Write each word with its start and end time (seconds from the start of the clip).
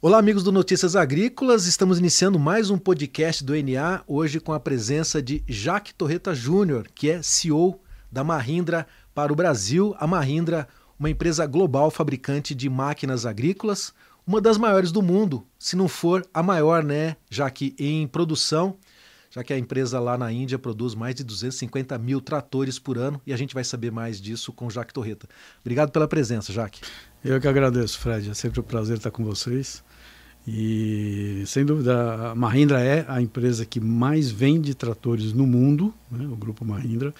Olá, 0.00 0.16
amigos 0.18 0.44
do 0.44 0.52
Notícias 0.52 0.94
Agrícolas. 0.94 1.66
Estamos 1.66 1.98
iniciando 1.98 2.38
mais 2.38 2.70
um 2.70 2.78
podcast 2.78 3.42
do 3.42 3.52
NA, 3.52 4.04
hoje 4.06 4.38
com 4.38 4.52
a 4.52 4.60
presença 4.60 5.20
de 5.20 5.42
Jaque 5.48 5.92
Torreta 5.92 6.32
Júnior, 6.32 6.86
que 6.94 7.10
é 7.10 7.20
CEO 7.20 7.80
da 8.08 8.22
Mahindra 8.22 8.86
para 9.12 9.32
o 9.32 9.34
Brasil. 9.34 9.96
A 9.98 10.06
Mahindra, 10.06 10.68
uma 11.00 11.10
empresa 11.10 11.44
global 11.46 11.90
fabricante 11.90 12.54
de 12.54 12.70
máquinas 12.70 13.26
agrícolas, 13.26 13.92
uma 14.24 14.40
das 14.40 14.56
maiores 14.56 14.92
do 14.92 15.02
mundo, 15.02 15.44
se 15.58 15.74
não 15.74 15.88
for 15.88 16.24
a 16.32 16.44
maior, 16.44 16.84
né? 16.84 17.16
Já 17.28 17.50
que 17.50 17.74
em 17.76 18.06
produção, 18.06 18.76
já 19.30 19.42
que 19.42 19.52
a 19.52 19.58
empresa 19.58 19.98
lá 19.98 20.16
na 20.16 20.30
Índia 20.30 20.60
produz 20.60 20.94
mais 20.94 21.16
de 21.16 21.24
250 21.24 21.98
mil 21.98 22.20
tratores 22.20 22.78
por 22.78 22.98
ano 22.98 23.20
e 23.26 23.32
a 23.32 23.36
gente 23.36 23.52
vai 23.52 23.64
saber 23.64 23.90
mais 23.90 24.20
disso 24.20 24.52
com 24.52 24.70
Jaque 24.70 24.94
Torreta. 24.94 25.28
Obrigado 25.60 25.90
pela 25.90 26.06
presença, 26.06 26.52
Jaque. 26.52 26.82
Eu 27.24 27.40
que 27.40 27.48
agradeço, 27.48 27.98
Fred. 27.98 28.30
É 28.30 28.34
sempre 28.34 28.60
um 28.60 28.62
prazer 28.62 28.96
estar 28.96 29.10
com 29.10 29.24
vocês. 29.24 29.82
E, 30.50 31.42
sem 31.46 31.62
dúvida, 31.62 32.30
a 32.30 32.34
Mahindra 32.34 32.80
é 32.80 33.04
a 33.06 33.20
empresa 33.20 33.66
que 33.66 33.78
mais 33.78 34.30
vende 34.30 34.74
tratores 34.74 35.34
no 35.34 35.46
mundo, 35.46 35.92
né? 36.10 36.26
o 36.26 36.34
grupo 36.34 36.64
Mahindra. 36.64 37.12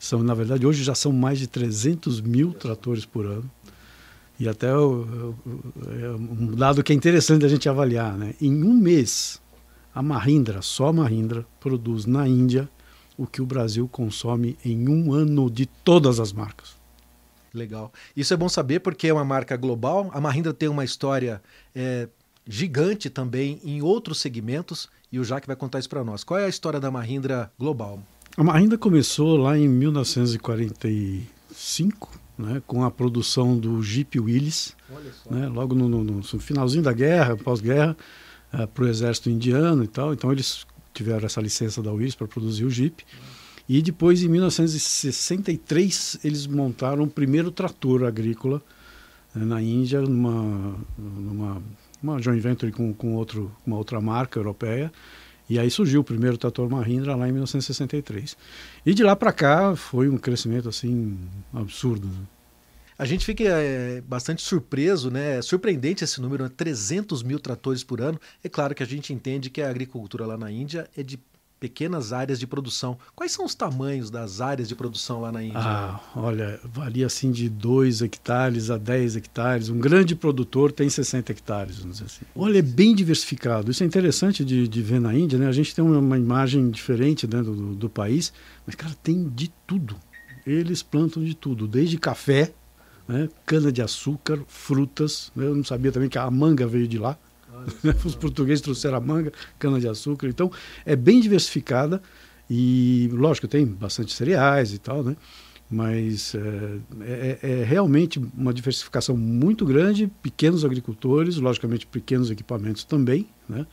São, 0.00 0.20
na 0.20 0.34
verdade, 0.34 0.66
hoje 0.66 0.82
já 0.82 0.92
são 0.92 1.12
mais 1.12 1.38
de 1.38 1.46
300 1.46 2.20
mil 2.20 2.52
tratores 2.52 3.04
por 3.04 3.24
ano. 3.24 3.48
E 4.36 4.48
até 4.48 4.74
o, 4.74 5.36
o, 5.46 5.62
é 6.02 6.10
um 6.10 6.56
dado 6.56 6.82
que 6.82 6.92
é 6.92 6.96
interessante 6.96 7.44
a 7.44 7.48
gente 7.48 7.68
avaliar, 7.68 8.18
né? 8.18 8.34
Em 8.40 8.64
um 8.64 8.74
mês, 8.74 9.40
a 9.94 10.02
Mahindra, 10.02 10.60
só 10.60 10.88
a 10.88 10.92
Mahindra, 10.92 11.46
produz 11.60 12.04
na 12.04 12.26
Índia 12.26 12.68
o 13.16 13.28
que 13.28 13.40
o 13.40 13.46
Brasil 13.46 13.86
consome 13.86 14.58
em 14.64 14.88
um 14.88 15.12
ano 15.12 15.48
de 15.48 15.66
todas 15.66 16.18
as 16.18 16.32
marcas. 16.32 16.74
Legal. 17.54 17.92
Isso 18.16 18.34
é 18.34 18.36
bom 18.36 18.48
saber 18.48 18.80
porque 18.80 19.06
é 19.06 19.12
uma 19.12 19.24
marca 19.24 19.56
global. 19.56 20.10
A 20.12 20.20
Mahindra 20.20 20.52
tem 20.52 20.68
uma 20.68 20.84
história 20.84 21.40
é, 21.72 22.08
gigante 22.46 23.10
também 23.10 23.60
em 23.64 23.82
outros 23.82 24.20
segmentos 24.20 24.88
e 25.10 25.18
o 25.18 25.24
Jaque 25.24 25.46
vai 25.46 25.56
contar 25.56 25.78
isso 25.78 25.88
para 25.88 26.02
nós. 26.02 26.24
Qual 26.24 26.40
é 26.40 26.46
a 26.46 26.48
história 26.48 26.80
da 26.80 26.90
Mahindra 26.90 27.52
global? 27.58 28.02
A 28.36 28.42
Mahindra 28.42 28.76
começou 28.78 29.36
lá 29.36 29.56
em 29.58 29.68
1945, 29.68 32.20
né, 32.38 32.62
com 32.66 32.82
a 32.82 32.90
produção 32.90 33.58
do 33.58 33.82
Jeep 33.82 34.18
Willys, 34.18 34.74
né, 35.30 35.48
logo 35.48 35.74
no, 35.74 35.86
no, 35.88 36.02
no, 36.02 36.22
finalzinho 36.22 36.82
da 36.82 36.94
guerra, 36.94 37.36
pós-guerra, 37.36 37.94
uh, 38.54 38.66
para 38.66 38.84
o 38.84 38.88
exército 38.88 39.28
indiano 39.28 39.84
e 39.84 39.88
tal. 39.88 40.14
Então 40.14 40.32
eles 40.32 40.66
tiveram 40.94 41.26
essa 41.26 41.42
licença 41.42 41.82
da 41.82 41.92
Willys 41.92 42.14
para 42.14 42.26
produzir 42.26 42.64
o 42.64 42.70
Jeep. 42.70 43.04
E 43.68 43.82
depois, 43.82 44.22
em 44.22 44.28
1963, 44.28 46.20
eles 46.24 46.46
montaram 46.46 47.04
o 47.04 47.08
primeiro 47.08 47.50
trator 47.50 48.04
agrícola 48.04 48.62
né, 49.34 49.44
na 49.44 49.60
Índia, 49.62 50.00
numa, 50.00 50.74
numa 50.98 51.62
uma 52.02 52.20
joint 52.20 52.40
venture 52.40 52.72
com, 52.72 52.92
com 52.92 53.14
outro, 53.14 53.54
uma 53.66 53.76
outra 53.76 54.00
marca 54.00 54.38
europeia. 54.38 54.92
E 55.48 55.58
aí 55.58 55.70
surgiu 55.70 56.00
o 56.00 56.04
primeiro 56.04 56.38
trator 56.38 56.68
Mahindra 56.68 57.14
lá 57.14 57.28
em 57.28 57.32
1963. 57.32 58.36
E 58.86 58.94
de 58.94 59.02
lá 59.02 59.14
para 59.14 59.32
cá 59.32 59.76
foi 59.76 60.08
um 60.08 60.16
crescimento 60.16 60.68
assim 60.68 61.18
absurdo. 61.52 62.06
Né? 62.06 62.26
A 62.98 63.04
gente 63.04 63.24
fica 63.24 63.44
é, 63.44 64.00
bastante 64.00 64.42
surpreso, 64.42 65.10
né? 65.10 65.38
É 65.38 65.42
surpreendente 65.42 66.04
esse 66.04 66.20
número, 66.20 66.48
300 66.48 67.22
mil 67.22 67.40
tratores 67.40 67.82
por 67.82 68.00
ano. 68.00 68.20
É 68.44 68.48
claro 68.48 68.74
que 68.74 68.82
a 68.82 68.86
gente 68.86 69.12
entende 69.12 69.50
que 69.50 69.60
a 69.60 69.68
agricultura 69.68 70.24
lá 70.24 70.36
na 70.36 70.50
Índia 70.50 70.88
é 70.96 71.02
de 71.02 71.18
pequenas 71.62 72.12
áreas 72.12 72.40
de 72.40 72.46
produção. 72.46 72.98
Quais 73.14 73.30
são 73.30 73.44
os 73.44 73.54
tamanhos 73.54 74.10
das 74.10 74.40
áreas 74.40 74.68
de 74.68 74.74
produção 74.74 75.20
lá 75.20 75.30
na 75.30 75.44
Índia? 75.44 75.60
Ah, 75.60 76.00
olha, 76.16 76.58
varia 76.64 77.06
assim 77.06 77.30
de 77.30 77.48
2 77.48 78.02
hectares 78.02 78.68
a 78.68 78.76
10 78.76 79.14
hectares. 79.14 79.68
Um 79.68 79.78
grande 79.78 80.16
produtor 80.16 80.72
tem 80.72 80.90
60 80.90 81.30
hectares, 81.30 81.78
vamos 81.78 81.98
dizer 81.98 82.06
assim. 82.06 82.24
Olha, 82.34 82.58
é 82.58 82.62
bem 82.62 82.96
diversificado. 82.96 83.70
Isso 83.70 83.84
é 83.84 83.86
interessante 83.86 84.44
de, 84.44 84.66
de 84.66 84.82
ver 84.82 85.00
na 85.00 85.14
Índia, 85.14 85.38
né? 85.38 85.46
A 85.46 85.52
gente 85.52 85.72
tem 85.72 85.84
uma, 85.84 86.18
imagem 86.18 86.68
diferente 86.68 87.28
né, 87.28 87.40
do, 87.40 87.76
do 87.76 87.88
país, 87.88 88.32
mas, 88.66 88.74
cara, 88.74 88.96
tem 89.00 89.28
de 89.28 89.48
tudo. 89.64 89.94
Eles 90.44 90.82
plantam 90.82 91.22
de 91.22 91.36
tudo, 91.36 91.68
desde 91.68 91.96
café, 91.96 92.52
né, 93.06 93.28
cana-de-açúcar, 93.46 94.40
frutas. 94.48 95.30
Eu 95.36 95.54
não 95.54 95.62
sabia 95.62 95.92
também 95.92 96.08
que 96.08 96.18
a 96.18 96.28
manga 96.28 96.66
veio 96.66 96.88
de 96.88 96.98
lá. 96.98 97.16
Os 98.04 98.14
portugueses 98.14 98.60
trouxeram 98.60 98.96
a 98.96 99.00
manga, 99.00 99.32
cana-de-açúcar. 99.58 100.28
Então, 100.28 100.50
é 100.84 100.96
bem 100.96 101.20
diversificada 101.20 102.02
e, 102.48 103.08
lógico, 103.12 103.48
tem 103.48 103.64
bastante 103.66 104.12
cereais 104.12 104.72
e 104.72 104.78
tal, 104.78 105.02
né? 105.02 105.16
Mas 105.70 106.34
é, 106.34 106.78
é, 107.00 107.38
é 107.42 107.64
realmente 107.64 108.20
uma 108.36 108.52
diversificação 108.52 109.16
muito 109.16 109.64
grande, 109.64 110.10
pequenos 110.22 110.64
agricultores, 110.64 111.36
logicamente 111.36 111.86
pequenos 111.86 112.30
equipamentos 112.30 112.84
também, 112.84 113.26
né? 113.48 113.66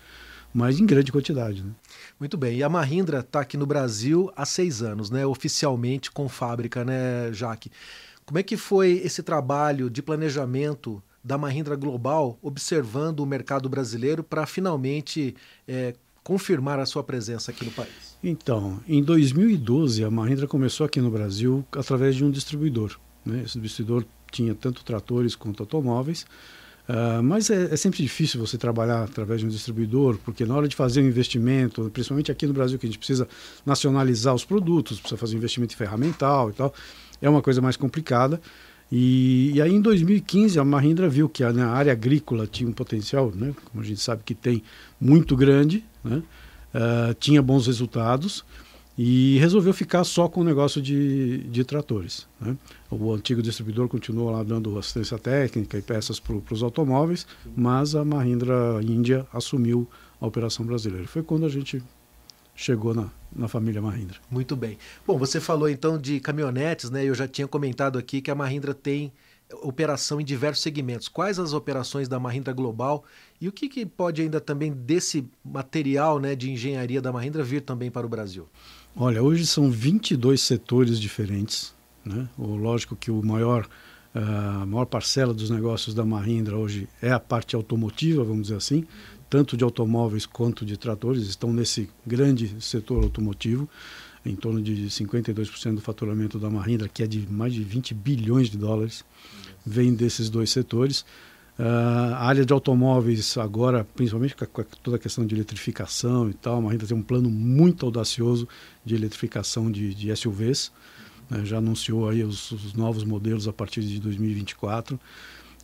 mas 0.54 0.80
em 0.80 0.86
grande 0.86 1.12
quantidade. 1.12 1.62
Né? 1.62 1.72
Muito 2.20 2.38
bem. 2.38 2.58
E 2.58 2.64
a 2.64 2.70
Mahindra 2.70 3.20
está 3.20 3.42
aqui 3.42 3.58
no 3.58 3.66
Brasil 3.66 4.32
há 4.36 4.46
seis 4.46 4.82
anos, 4.82 5.10
né? 5.10 5.26
oficialmente 5.26 6.10
com 6.10 6.30
fábrica, 6.30 6.86
né, 6.86 7.32
Jaque? 7.34 7.70
Como 8.26 8.38
é 8.38 8.44
que 8.44 8.56
foi 8.56 9.02
esse 9.04 9.24
trabalho 9.24 9.90
de 9.90 10.02
planejamento 10.02 11.02
da 11.24 11.38
Mahindra 11.38 11.76
Global 11.76 12.38
observando 12.42 13.20
o 13.20 13.26
mercado 13.26 13.70
brasileiro 13.70 14.24
para 14.24 14.46
finalmente 14.46 15.36
é, 15.68 15.94
confirmar 16.24 16.80
a 16.80 16.86
sua 16.86 17.04
presença 17.04 17.52
aqui 17.52 17.66
no 17.66 17.72
país? 17.72 18.18
Então, 18.24 18.80
em 18.88 19.04
2012, 19.04 20.04
a 20.04 20.12
Mahindra 20.12 20.48
começou 20.48 20.86
aqui 20.86 21.02
no 21.02 21.10
Brasil 21.10 21.66
através 21.72 22.16
de 22.16 22.24
um 22.24 22.32
distribuidor. 22.32 22.98
Né? 23.26 23.44
Esse 23.46 23.60
distribuidor 23.60 24.06
tinha 24.32 24.54
tanto 24.54 24.84
tratores 24.84 25.36
quanto 25.36 25.64
automóveis. 25.64 26.26
Uh, 26.90 27.22
mas 27.22 27.52
é, 27.52 27.72
é, 27.72 27.78
sempre 27.78 28.02
difícil 28.02 28.40
você 28.40 28.58
trabalhar 28.58 29.04
através 29.04 29.42
de 29.42 29.46
um 29.46 29.50
distribuidor, 29.50 30.18
porque 30.26 30.44
na 30.44 30.56
hora 30.56 30.68
de 30.68 30.76
fazer 30.76 31.04
um 31.04 31.08
investimento, 31.08 31.88
principalmente 31.94 32.32
aqui 32.32 32.48
no 32.48 32.54
Brasil, 32.54 32.80
que 32.80 32.88
a 32.88 32.90
gente 32.90 32.98
precisa 32.98 33.28
nacionalizar 33.64 34.34
os 34.34 34.44
produtos, 34.44 35.00
precisa 35.00 35.18
fazer 35.18 35.36
um 35.36 35.38
investimento 35.38 35.78
ferramental 35.78 36.50
e 36.50 36.54
tal, 36.54 36.74
é 37.22 37.30
uma 37.30 37.44
coisa 37.44 37.62
mais 37.62 37.78
complicada. 37.78 38.42
E, 38.92 39.52
e, 39.54 39.62
aí 39.62 39.74
em 39.74 39.82
2015 39.82 40.60
a 40.60 40.66
Mahindra 40.66 41.08
viu 41.08 41.30
que 41.30 41.44
a, 41.44 41.54
né, 41.54 41.64
a, 41.64 41.70
área 41.70 41.92
agrícola 41.92 42.48
tinha 42.48 42.68
um 42.68 42.74
potencial, 42.74 43.32
né, 43.36 43.54
como 43.66 43.84
a 43.84 43.86
gente 43.86 44.02
sabe 44.02 44.24
que 44.26 44.34
tem, 44.34 44.64
muito 45.00 45.36
grande, 45.36 45.84
né, 46.04 46.24
uh, 46.74 47.14
tinha 47.20 47.42
bons 47.42 47.68
resultados 47.68 48.44
e 48.98 49.38
resolveu 49.38 49.74
ficar 49.74 50.04
só 50.04 50.28
com 50.28 50.42
o 50.42 50.44
negócio 50.44 50.82
de, 50.82 51.38
de 51.44 51.64
tratores. 51.64 52.28
Né. 52.42 52.58
O 52.90 53.14
antigo 53.14 53.42
distribuidor 53.42 53.88
continuou 53.88 54.32
lá 54.32 54.44
dando 54.44 54.78
assistência 54.78 55.18
técnica 55.18 55.78
e 55.78 55.82
peças 55.82 56.20
para 56.20 56.36
os 56.52 56.64
automóveis, 56.64 57.26
mas 57.56 57.96
a 57.96 58.04
Mahindra 58.04 58.82
Índia 58.82 59.26
assumiu 59.32 59.88
a 60.20 60.28
operação 60.28 60.66
brasileira. 60.66 61.08
Foi 61.08 61.24
quando 61.24 61.46
a 61.46 61.50
gente 61.50 61.82
chegou 62.60 62.94
na, 62.94 63.10
na 63.34 63.48
família 63.48 63.82
Mahindra. 63.82 64.18
Muito 64.30 64.54
bem. 64.54 64.78
Bom, 65.08 65.18
você 65.18 65.40
falou 65.40 65.70
então 65.70 65.98
de 65.98 66.20
caminhonetes, 66.20 66.90
né? 66.90 67.06
Eu 67.06 67.16
já 67.16 67.26
tinha 67.26 67.48
comentado 67.48 67.98
aqui 67.98 68.22
que 68.22 68.30
a 68.30 68.36
Mahindra 68.36 68.74
tem 68.74 69.14
operação 69.64 70.20
em 70.20 70.26
diversos 70.26 70.62
segmentos. 70.62 71.08
Quais 71.08 71.40
as 71.40 71.54
operações 71.54 72.10
da 72.10 72.20
Mahindra 72.20 72.54
Global 72.54 73.04
e 73.40 73.48
o 73.48 73.52
que, 73.52 73.70
que 73.70 73.86
pode 73.86 74.22
ainda 74.22 74.42
também 74.42 74.74
desse 74.74 75.26
material 75.44 76.20
né, 76.20 76.36
de 76.36 76.52
engenharia 76.52 77.02
da 77.02 77.14
Mahindra 77.14 77.44
vir 77.44 77.62
também 77.62 77.90
para 77.90 78.06
o 78.06 78.10
Brasil? 78.10 78.48
Olha, 78.96 79.24
hoje 79.24 79.48
são 79.48 79.72
22 79.72 80.42
setores 80.42 81.00
diferentes. 81.00 81.74
Né? 82.06 82.28
O, 82.38 82.56
lógico 82.56 82.96
que 82.96 83.10
o 83.10 83.26
maior, 83.26 83.68
a 84.14 84.66
maior 84.66 84.86
parcela 84.86 85.34
dos 85.34 85.50
negócios 85.50 85.96
da 85.96 86.04
Mahindra 86.04 86.58
hoje 86.58 86.90
é 87.02 87.12
a 87.12 87.20
parte 87.20 87.56
automotiva, 87.56 88.24
vamos 88.24 88.44
dizer 88.44 88.58
assim 88.58 88.86
tanto 89.30 89.56
de 89.56 89.64
automóveis 89.64 90.26
quanto 90.26 90.66
de 90.66 90.76
tratores, 90.76 91.28
estão 91.28 91.54
nesse 91.54 91.90
grande 92.06 92.56
setor 92.60 93.04
automotivo, 93.04 93.70
em 94.26 94.36
torno 94.36 94.62
de 94.62 94.88
52% 94.88 95.76
do 95.76 95.82
faturamento 95.82 96.40
da 96.40 96.50
Mahindra, 96.50 96.90
que 96.90 97.04
é 97.04 97.08
de 97.08 97.26
mais 97.32 97.54
de 97.54 97.64
20 97.64 97.94
bilhões 97.94 98.50
de 98.50 98.58
dólares, 98.58 99.06
vem 99.66 99.94
desses 99.94 100.30
dois 100.30 100.50
setores. 100.50 101.06
Uh, 101.58 102.16
a 102.16 102.26
área 102.26 102.46
de 102.46 102.54
automóveis 102.54 103.38
agora, 103.38 103.86
principalmente 103.96 104.36
com, 104.36 104.46
a, 104.46 104.48
com, 104.48 104.64
toda 104.82 104.96
a 104.96 105.00
questão 105.00 105.26
de 105.26 105.36
eletrificação 105.36 106.30
e 106.30 106.34
tal, 106.34 106.58
a 106.58 106.62
Mahindra 106.62 106.88
tem 106.88 106.96
um 106.96 107.02
plano 107.02 107.30
muito 107.30 107.86
audacioso 107.86 108.48
de 108.84 108.96
eletrificação 108.96 109.70
de, 109.70 109.94
de 109.94 110.16
SUVs, 110.16 110.72
né, 111.30 111.46
já 111.46 111.58
anunciou 111.58 112.10
aí 112.10 112.24
os, 112.24 112.52
os 112.52 112.74
novos 112.74 113.04
modelos 113.04 113.48
a 113.48 113.54
partir 113.54 113.82
de 113.82 114.00
2024. 114.00 115.00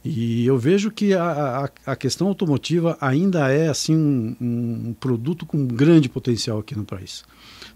E 0.05 0.45
eu 0.45 0.55
vejo 0.55 0.91
que 0.91 1.15
a, 1.15 1.65
a, 1.85 1.91
a 1.91 1.95
questão 1.95 2.27
automotiva 2.27 2.95
ainda 3.01 3.49
é 3.51 3.69
assim 3.69 3.95
um, 3.95 4.35
um, 4.39 4.93
produto 4.93 5.47
com 5.47 5.65
grande 5.65 6.07
potencial 6.07 6.59
aqui 6.59 6.75
no 6.75 6.85
país. 6.85 7.23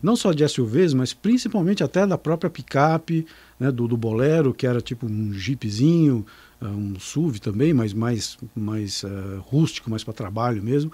Não 0.01 0.15
só 0.15 0.31
de 0.31 0.47
SUVs, 0.47 0.93
mas 0.93 1.11
principalmente 1.11 1.83
até 1.83 2.05
da 2.05 2.19
própria 2.19 2.47
picape, 2.47 3.25
né, 3.59 3.71
do, 3.71 3.87
do 3.87 3.97
Bolero, 3.97 4.53
que 4.53 4.67
era 4.67 4.79
tipo 4.79 5.07
um 5.07 5.33
jeepzinho, 5.33 6.23
uh, 6.61 6.67
um 6.67 6.99
SUV 6.99 7.39
também, 7.39 7.73
mas 7.73 7.93
mais, 7.93 8.37
mais 8.55 9.03
uh, 9.03 9.39
rústico, 9.41 9.89
mais 9.89 10.03
para 10.03 10.13
trabalho 10.13 10.61
mesmo. 10.61 10.91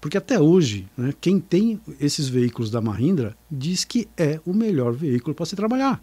Porque 0.00 0.16
até 0.16 0.38
hoje, 0.38 0.86
né, 0.96 1.12
quem 1.20 1.40
tem 1.40 1.80
esses 2.00 2.28
veículos 2.28 2.70
da 2.70 2.80
Mahindra 2.80 3.36
diz 3.50 3.84
que 3.84 4.06
é 4.16 4.38
o 4.46 4.54
melhor 4.54 4.92
veículo 4.92 5.34
para 5.34 5.46
se 5.46 5.56
trabalhar. 5.56 6.00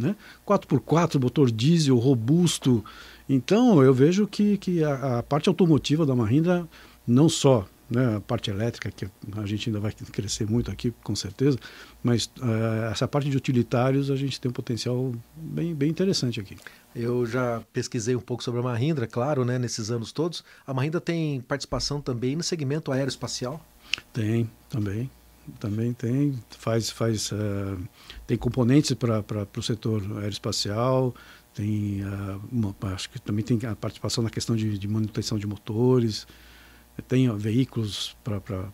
Né? 0.00 0.16
4x4, 0.46 1.20
motor 1.20 1.50
diesel, 1.50 1.96
robusto, 1.96 2.84
então, 3.32 3.80
eu 3.80 3.94
vejo 3.94 4.26
que, 4.26 4.58
que 4.58 4.82
a, 4.82 5.18
a 5.18 5.22
parte 5.22 5.48
automotiva 5.48 6.04
da 6.04 6.16
Mahindra 6.16 6.68
não 7.06 7.28
só 7.28 7.64
né, 7.88 8.16
a 8.16 8.20
parte 8.20 8.50
elétrica, 8.50 8.90
que 8.90 9.06
a 9.36 9.46
gente 9.46 9.68
ainda 9.68 9.78
vai 9.78 9.92
crescer 9.92 10.48
muito 10.48 10.68
aqui, 10.68 10.92
com 11.04 11.14
certeza, 11.14 11.56
mas 12.02 12.26
uh, 12.38 12.90
essa 12.90 13.06
parte 13.06 13.30
de 13.30 13.36
utilitários 13.36 14.10
a 14.10 14.16
gente 14.16 14.40
tem 14.40 14.48
um 14.48 14.52
potencial 14.52 15.12
bem, 15.36 15.74
bem 15.74 15.90
interessante 15.90 16.40
aqui. 16.40 16.56
Eu 16.94 17.24
já 17.24 17.62
pesquisei 17.72 18.16
um 18.16 18.20
pouco 18.20 18.42
sobre 18.42 18.60
a 18.60 18.62
Mahindra, 18.64 19.06
claro, 19.06 19.44
né, 19.44 19.60
nesses 19.60 19.92
anos 19.92 20.10
todos. 20.10 20.44
A 20.66 20.74
Mahindra 20.74 21.00
tem 21.00 21.40
participação 21.40 22.00
também 22.00 22.34
no 22.34 22.42
segmento 22.42 22.90
aeroespacial? 22.90 23.64
Tem, 24.12 24.50
também. 24.68 25.10
Também 25.58 25.92
tem, 25.92 26.38
faz, 26.50 26.90
faz, 26.90 27.32
uh, 27.32 27.78
tem 28.26 28.36
componentes 28.36 28.92
para 28.94 29.24
o 29.56 29.62
setor 29.62 30.02
aeroespacial, 30.18 31.14
tem, 31.54 32.02
uh, 32.04 32.40
uma, 32.50 32.74
acho 32.94 33.10
que 33.10 33.20
também 33.20 33.44
tem 33.44 33.58
a 33.68 33.74
participação 33.74 34.22
na 34.22 34.30
questão 34.30 34.54
de, 34.54 34.78
de 34.78 34.88
manutenção 34.88 35.38
de 35.38 35.46
motores, 35.46 36.26
tem 37.00 37.34
veículos 37.36 38.16
para 38.22 38.70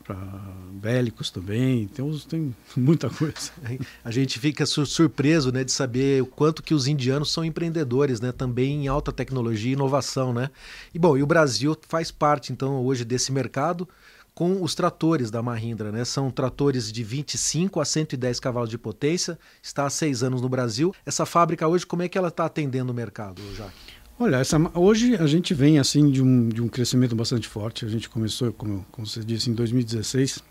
bélicos 0.72 1.30
também, 1.30 1.86
tem, 1.88 2.18
tem 2.28 2.54
muita 2.76 3.08
coisa. 3.08 3.52
A 4.04 4.10
gente 4.10 4.38
fica 4.38 4.66
surpreso 4.66 5.52
né, 5.52 5.64
de 5.64 5.72
saber 5.72 6.22
o 6.22 6.26
quanto 6.26 6.62
que 6.62 6.74
os 6.74 6.86
indianos 6.86 7.30
são 7.30 7.44
empreendedores, 7.44 8.20
né, 8.20 8.32
também 8.32 8.84
em 8.84 8.88
alta 8.88 9.12
tecnologia 9.12 9.70
e 9.70 9.74
inovação. 9.74 10.32
Né? 10.32 10.50
E 10.94 10.98
bom, 10.98 11.16
e 11.16 11.22
o 11.22 11.26
Brasil 11.26 11.76
faz 11.88 12.10
parte 12.10 12.52
então 12.52 12.84
hoje 12.84 13.04
desse 13.04 13.32
mercado 13.32 13.88
com 14.36 14.62
os 14.62 14.74
tratores 14.74 15.30
da 15.30 15.40
Mahindra, 15.40 15.90
né? 15.90 16.04
São 16.04 16.30
tratores 16.30 16.92
de 16.92 17.02
25 17.02 17.80
a 17.80 17.86
110 17.86 18.38
cavalos 18.38 18.68
de 18.68 18.76
potência, 18.76 19.38
está 19.62 19.86
há 19.86 19.90
seis 19.90 20.22
anos 20.22 20.42
no 20.42 20.48
Brasil. 20.48 20.94
Essa 21.06 21.24
fábrica 21.24 21.66
hoje, 21.66 21.86
como 21.86 22.02
é 22.02 22.08
que 22.08 22.18
ela 22.18 22.28
está 22.28 22.44
atendendo 22.44 22.92
o 22.92 22.94
mercado, 22.94 23.40
Jacques? 23.56 23.96
Olha, 24.18 24.36
essa, 24.36 24.58
hoje 24.78 25.16
a 25.16 25.26
gente 25.26 25.54
vem 25.54 25.78
assim 25.78 26.10
de 26.10 26.20
um, 26.20 26.50
de 26.50 26.60
um 26.60 26.68
crescimento 26.68 27.16
bastante 27.16 27.48
forte. 27.48 27.86
A 27.86 27.88
gente 27.88 28.10
começou, 28.10 28.52
como, 28.52 28.84
como 28.92 29.06
você 29.06 29.20
disse, 29.20 29.48
em 29.48 29.54
2016, 29.54 30.42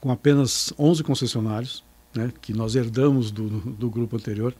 com 0.00 0.10
apenas 0.10 0.74
11 0.76 1.04
concessionários, 1.04 1.84
né, 2.16 2.32
que 2.42 2.52
nós 2.52 2.74
herdamos 2.74 3.30
do, 3.30 3.48
do 3.48 3.88
grupo 3.88 4.16
anterior. 4.16 4.52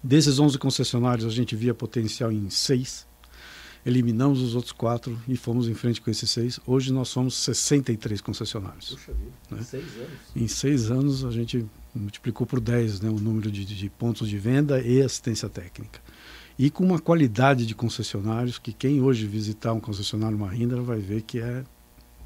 Desses 0.00 0.38
11 0.38 0.58
concessionários, 0.58 1.26
a 1.26 1.30
gente 1.30 1.56
via 1.56 1.74
potencial 1.74 2.30
em 2.30 2.48
seis, 2.50 3.04
eliminamos 3.88 4.40
os 4.40 4.54
outros 4.54 4.72
quatro 4.72 5.18
e 5.26 5.36
fomos 5.36 5.68
em 5.68 5.74
frente 5.74 6.00
com 6.00 6.10
esses 6.10 6.30
seis. 6.30 6.60
Hoje 6.66 6.92
nós 6.92 7.08
somos 7.08 7.34
63 7.36 8.20
concessionários. 8.20 8.90
Puxa 8.90 9.12
vida, 9.12 9.32
né? 9.50 9.58
em 9.58 9.64
seis 9.64 9.96
anos? 9.96 10.18
Em 10.36 10.48
seis 10.48 10.90
anos 10.90 11.24
a 11.24 11.30
gente 11.30 11.66
multiplicou 11.94 12.46
por 12.46 12.60
10 12.60 13.00
né, 13.00 13.08
o 13.08 13.18
número 13.18 13.50
de, 13.50 13.64
de 13.64 13.90
pontos 13.90 14.28
de 14.28 14.38
venda 14.38 14.80
e 14.80 15.00
assistência 15.00 15.48
técnica 15.48 16.00
e 16.58 16.70
com 16.70 16.84
uma 16.84 16.98
qualidade 16.98 17.64
de 17.64 17.74
concessionários 17.74 18.58
que 18.58 18.72
quem 18.72 19.00
hoje 19.00 19.26
visitar 19.26 19.72
um 19.72 19.80
concessionário 19.80 20.36
Mahindra 20.36 20.82
vai 20.82 20.98
ver 20.98 21.22
que 21.22 21.38
é 21.38 21.64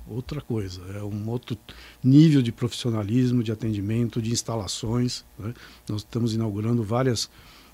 outra 0.06 0.40
coisa, 0.40 0.80
é 0.96 1.02
um 1.02 1.28
outro 1.28 1.56
nível 2.02 2.42
de 2.42 2.50
profissionalismo, 2.50 3.42
de 3.42 3.52
atendimento, 3.52 4.20
de 4.20 4.32
instalações. 4.32 5.24
Né? 5.38 5.54
Nós 5.88 6.00
estamos 6.00 6.34
inaugurando 6.34 6.82
várias 6.82 7.30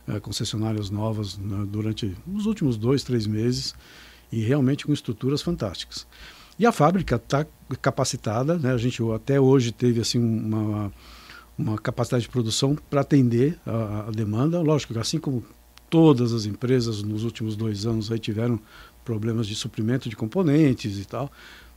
uh, 0.09 0.21
concessionárias 0.21 0.91
novas 0.91 1.39
né, 1.39 1.67
durante 1.69 2.17
os 2.33 2.47
últimos 2.47 2.77
dois, 2.77 3.03
três 3.03 3.27
meses 3.27 3.75
e 4.33 4.41
realmente 4.41 4.87
com 4.87 4.93
estruturas 4.93 5.43
fantásticas. 5.43 6.07
E 6.59 6.67
a 6.67 6.73
fábrica 6.73 7.17
está 7.17 7.47
capacitada, 7.81 8.59
né? 8.59 8.73
a 8.73 8.79
gente 8.79 9.01
até 9.15 9.41
hoje 9.41 9.71
teve 9.71 10.01
assim 10.01 10.19
uma, 10.19 10.93
uma 11.57 11.79
capacidade 11.79 12.25
de 12.25 12.29
produção 12.29 12.77
para 12.91 13.03
atender 13.03 13.59
a, 13.65 14.09
a 14.09 14.11
demanda. 14.11 14.61
Lógico, 14.61 14.99
assim 14.99 15.21
como 15.21 15.45
todas 15.89 16.33
as 16.33 16.47
empresas 16.47 17.03
nos 17.03 17.25
últimos 17.25 17.57
dois 17.57 17.87
anos 17.87 18.11
aí 18.11 18.19
tiveram 18.19 18.59
problemas 19.05 19.47
de 19.47 19.55
suprimento 19.55 20.09
de 20.09 20.17
componentes 20.17 20.99
e 20.99 21.05
tal, 21.05 21.31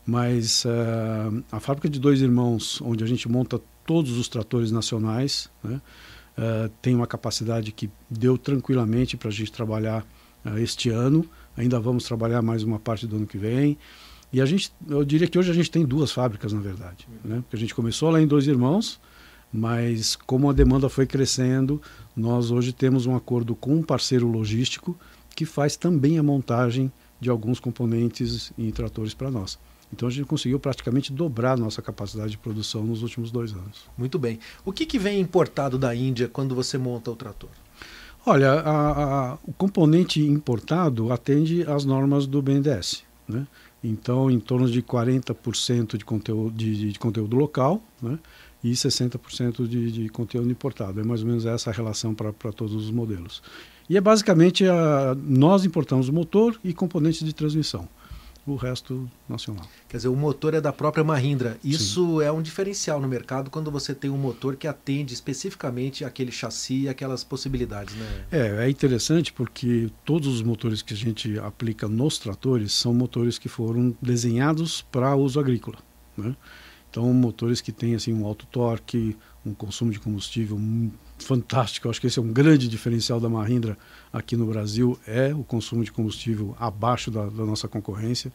mas 0.06 0.66
uh, 0.66 1.44
a 1.51 1.60
fábrica 1.60 1.88
de 1.88 2.00
dois 2.00 2.22
irmãos, 2.22 2.81
onde 2.81 3.04
a 3.04 3.07
gente 3.07 3.30
monta 3.30 3.62
todos 3.86 4.18
os 4.18 4.27
tratores 4.27 4.72
nacionais, 4.72 5.50
né, 5.63 5.81
uh, 6.41 6.69
tem 6.81 6.95
uma 6.95 7.05
capacidade 7.05 7.71
que 7.71 7.89
deu 8.09 8.38
tranquilamente 8.38 9.15
para 9.15 9.29
a 9.29 9.31
gente 9.31 9.51
trabalhar 9.51 10.05
uh, 10.43 10.57
este 10.57 10.89
ano. 10.89 11.25
Ainda 11.55 11.79
vamos 11.79 12.03
trabalhar 12.03 12.41
mais 12.41 12.63
uma 12.63 12.79
parte 12.79 13.05
do 13.05 13.15
ano 13.17 13.27
que 13.27 13.38
vem. 13.38 13.77
E 14.33 14.41
a 14.41 14.45
gente, 14.45 14.71
eu 14.89 15.03
diria 15.03 15.27
que 15.27 15.38
hoje 15.38 15.51
a 15.51 15.53
gente 15.53 15.69
tem 15.69 15.85
duas 15.85 16.11
fábricas, 16.11 16.51
na 16.53 16.59
verdade. 16.61 17.07
Né? 17.23 17.41
Porque 17.41 17.55
a 17.55 17.59
gente 17.59 17.75
começou 17.75 18.09
lá 18.09 18.21
em 18.21 18.25
Dois 18.25 18.47
Irmãos, 18.47 18.99
mas 19.53 20.15
como 20.15 20.49
a 20.49 20.53
demanda 20.53 20.89
foi 20.89 21.05
crescendo, 21.05 21.81
nós 22.15 22.49
hoje 22.49 22.71
temos 22.71 23.05
um 23.05 23.15
acordo 23.15 23.53
com 23.53 23.75
um 23.75 23.83
parceiro 23.83 24.27
logístico 24.27 24.97
que 25.35 25.45
faz 25.45 25.75
também 25.75 26.17
a 26.17 26.23
montagem 26.23 26.91
de 27.19 27.29
alguns 27.29 27.59
componentes 27.59 28.51
em 28.57 28.71
tratores 28.71 29.13
para 29.13 29.29
nós. 29.29 29.59
Então 29.93 30.07
a 30.07 30.11
gente 30.11 30.25
conseguiu 30.25 30.59
praticamente 30.59 31.11
dobrar 31.11 31.53
a 31.53 31.57
nossa 31.57 31.81
capacidade 31.81 32.31
de 32.31 32.38
produção 32.38 32.83
nos 32.83 33.03
últimos 33.03 33.31
dois 33.31 33.51
anos. 33.51 33.89
Muito 33.97 34.17
bem. 34.17 34.39
O 34.63 34.71
que, 34.71 34.85
que 34.85 34.97
vem 34.97 35.19
importado 35.19 35.77
da 35.77 35.93
Índia 35.93 36.27
quando 36.27 36.55
você 36.55 36.77
monta 36.77 37.11
o 37.11 37.15
trator? 37.15 37.49
Olha, 38.25 38.51
a, 38.51 39.31
a, 39.31 39.38
o 39.43 39.51
componente 39.53 40.21
importado 40.21 41.11
atende 41.11 41.63
às 41.63 41.83
normas 41.83 42.27
do 42.27 42.41
BNDES. 42.41 43.03
Né? 43.27 43.47
Então, 43.83 44.29
em 44.29 44.39
torno 44.39 44.69
de 44.69 44.81
40% 44.81 45.97
de 45.97 46.05
conteúdo, 46.05 46.55
de, 46.55 46.91
de 46.91 46.99
conteúdo 46.99 47.35
local, 47.35 47.81
né? 48.01 48.19
e 48.63 48.71
60% 48.71 49.67
de, 49.67 49.91
de 49.91 50.09
conteúdo 50.09 50.51
importado. 50.51 50.99
É 50.99 51.03
mais 51.03 51.21
ou 51.21 51.27
menos 51.27 51.45
essa 51.45 51.71
a 51.71 51.73
relação 51.73 52.13
para 52.13 52.51
todos 52.51 52.75
os 52.75 52.91
modelos. 52.91 53.41
E 53.89 53.97
é 53.97 54.01
basicamente 54.01 54.65
a, 54.67 55.15
nós 55.15 55.65
importamos 55.65 56.07
o 56.07 56.13
motor 56.13 56.59
e 56.63 56.73
componentes 56.73 57.25
de 57.25 57.33
transmissão. 57.33 57.89
O 58.45 58.55
resto 58.55 59.09
nacional. 59.29 59.67
Quer 59.88 59.97
dizer, 59.97 60.09
o 60.09 60.15
motor 60.15 60.55
é 60.55 60.61
da 60.61 60.73
própria 60.73 61.03
Mahindra. 61.03 61.57
Isso 61.63 62.19
Sim. 62.19 62.25
é 62.25 62.31
um 62.31 62.41
diferencial 62.41 62.99
no 62.99 63.07
mercado 63.07 63.51
quando 63.51 63.69
você 63.69 63.93
tem 63.93 64.09
um 64.09 64.17
motor 64.17 64.55
que 64.55 64.67
atende 64.67 65.13
especificamente 65.13 66.03
aquele 66.03 66.31
chassi 66.31 66.81
e 66.81 66.89
aquelas 66.89 67.23
possibilidades, 67.23 67.93
né? 67.95 68.25
É, 68.31 68.65
é 68.65 68.69
interessante 68.69 69.31
porque 69.31 69.91
todos 70.03 70.27
os 70.27 70.41
motores 70.41 70.81
que 70.81 70.93
a 70.93 70.97
gente 70.97 71.38
aplica 71.39 71.88
nos 71.88 72.17
tratores 72.17 72.73
são 72.73 72.93
motores 72.93 73.38
que 73.38 73.47
foram 73.47 73.95
desenhados 74.01 74.81
para 74.81 75.15
uso 75.15 75.39
agrícola. 75.39 75.77
Né? 76.17 76.35
Então, 76.89 77.13
motores 77.13 77.61
que 77.61 77.71
têm 77.71 77.95
assim, 77.95 78.13
um 78.13 78.25
alto 78.25 78.45
torque, 78.47 79.15
um 79.45 79.53
consumo 79.53 79.91
de 79.91 79.99
combustível 79.99 80.59
fantástico. 81.23 81.89
Acho 81.89 82.01
que 82.01 82.07
esse 82.07 82.19
é 82.19 82.21
um 82.21 82.31
grande 82.31 82.68
diferencial 82.68 83.19
da 83.19 83.29
Mahindra 83.29 83.77
aqui 84.12 84.35
no 84.35 84.45
Brasil, 84.45 85.00
é 85.07 85.33
o 85.33 85.44
consumo 85.44 85.83
de 85.83 85.91
combustível 85.91 86.55
abaixo 86.60 87.10
da, 87.10 87.25
da 87.25 87.46
nossa 87.46 87.67
concorrência. 87.67 88.31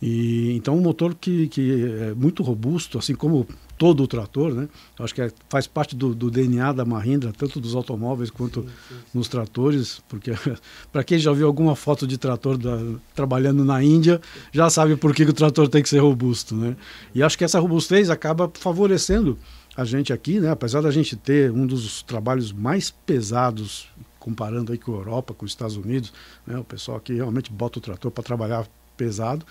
E, 0.00 0.54
então, 0.54 0.76
um 0.76 0.80
motor 0.80 1.14
que, 1.14 1.48
que 1.48 1.84
é 2.10 2.14
muito 2.14 2.42
robusto, 2.42 2.98
assim 2.98 3.14
como 3.14 3.46
todo 3.78 4.02
o 4.02 4.06
trator, 4.06 4.54
né? 4.54 4.68
Acho 4.98 5.14
que 5.14 5.22
é, 5.22 5.30
faz 5.48 5.66
parte 5.66 5.96
do, 5.96 6.14
do, 6.14 6.30
DNA 6.30 6.72
da 6.72 6.84
Mahindra, 6.84 7.32
tanto 7.32 7.60
dos 7.60 7.74
automóveis 7.74 8.30
quanto 8.30 8.62
sim, 8.62 8.68
sim. 8.88 8.94
nos 9.14 9.28
tratores, 9.28 10.02
porque 10.08 10.32
para 10.92 11.02
quem 11.02 11.18
já 11.18 11.32
viu 11.32 11.46
alguma 11.46 11.74
foto 11.74 12.06
de 12.06 12.18
trator 12.18 12.58
da, 12.58 12.78
trabalhando 13.14 13.64
na 13.64 13.82
Índia, 13.82 14.20
já 14.52 14.68
sabe 14.68 14.96
por 14.96 15.14
que, 15.14 15.24
que 15.24 15.30
o 15.30 15.34
trator 15.34 15.68
tem 15.68 15.82
que 15.82 15.88
ser 15.88 15.98
robusto, 15.98 16.54
né? 16.54 16.76
E 17.14 17.22
acho 17.22 17.36
que 17.36 17.44
essa 17.44 17.58
robustez 17.58 18.10
acaba 18.10 18.50
favorecendo 18.54 19.38
a 19.76 19.84
gente 19.84 20.12
aqui, 20.12 20.40
né? 20.40 20.50
Apesar 20.50 20.80
da 20.80 20.90
gente 20.90 21.16
ter 21.16 21.50
um 21.50 21.66
dos 21.66 22.02
trabalhos 22.02 22.52
mais 22.52 22.90
pesados 22.90 23.88
comparando 24.18 24.72
aí 24.72 24.78
com 24.78 24.92
a 24.92 24.96
Europa, 24.96 25.34
com 25.34 25.44
os 25.44 25.52
Estados 25.52 25.76
Unidos, 25.76 26.12
né? 26.46 26.58
O 26.58 26.64
pessoal 26.64 26.96
aqui 26.96 27.14
realmente 27.14 27.52
bota 27.52 27.78
o 27.78 27.82
trator 27.82 28.10
para 28.10 28.24
trabalhar 28.24 28.66
pesado. 28.96 29.46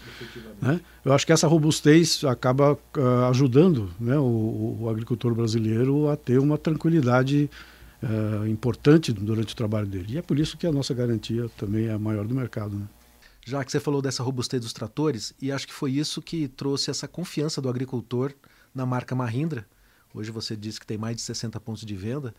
Né? 0.62 0.82
Eu 1.04 1.14
acho 1.14 1.26
que 1.26 1.32
essa 1.32 1.48
robustez 1.48 2.24
acaba 2.24 2.74
uh, 2.74 3.30
ajudando 3.30 3.92
né, 4.00 4.18
o, 4.18 4.78
o, 4.82 4.90
agricultor 4.90 5.34
brasileiro 5.36 6.10
a 6.10 6.18
ter 6.18 6.40
uma 6.40 6.58
tranquilidade 6.58 7.50
uh, 8.02 8.48
importante 8.48 9.14
durante 9.14 9.54
o 9.54 9.56
trabalho 9.56 9.86
dele. 9.86 10.16
E 10.16 10.18
é 10.18 10.22
por 10.22 10.40
isso 10.40 10.58
que 10.58 10.66
a 10.66 10.72
nossa 10.72 10.94
garantia 10.94 11.48
também 11.58 11.86
é 11.86 11.94
a 11.94 12.00
maior 12.00 12.26
do 12.26 12.34
mercado. 12.34 12.76
Né? 12.76 12.88
Já 13.46 13.64
que 13.64 13.72
você 13.72 13.80
falou 13.80 14.02
dessa 14.02 14.24
robustez 14.24 14.62
dos 14.62 14.74
tratores, 14.74 15.34
e 15.40 15.52
acho 15.52 15.68
que 15.68 15.74
foi 15.74 15.92
isso 15.92 16.22
que 16.22 16.48
trouxe 16.48 16.90
essa 16.90 17.08
confiança 17.08 17.62
do 17.62 17.70
agricultor 17.70 18.34
na 18.74 18.86
marca 18.86 19.14
Mahindra. 19.14 19.66
Hoje 20.16 20.32
você 20.32 20.56
disse 20.56 20.80
que 20.80 20.88
tem 20.88 20.98
mais 20.98 21.18
de 21.18 21.22
60 21.24 21.60
pontos 21.60 21.86
de 21.86 21.94
venda. 21.94 22.34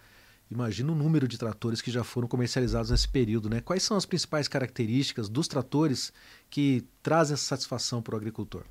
Imagina 0.51 0.93
o 0.93 0.95
número 0.95 1.29
de 1.29 1.37
tratores 1.37 1.83
que 1.83 1.91
já 1.91 2.03
foram 2.03 2.27
comercializados 2.27 2.91
nesse 2.91 3.07
período, 3.07 3.51
né? 3.51 3.61
Quais 3.61 3.83
são 3.83 3.97
as 3.97 4.07
principais 4.07 4.49
características 4.49 5.29
dos 5.29 5.47
tratores 5.47 6.13
que 6.49 6.85
trazem 7.03 7.35
essa 7.35 7.45
satisfação 7.45 8.01
para 8.01 8.15
o 8.15 8.17
agricultor? 8.17 8.63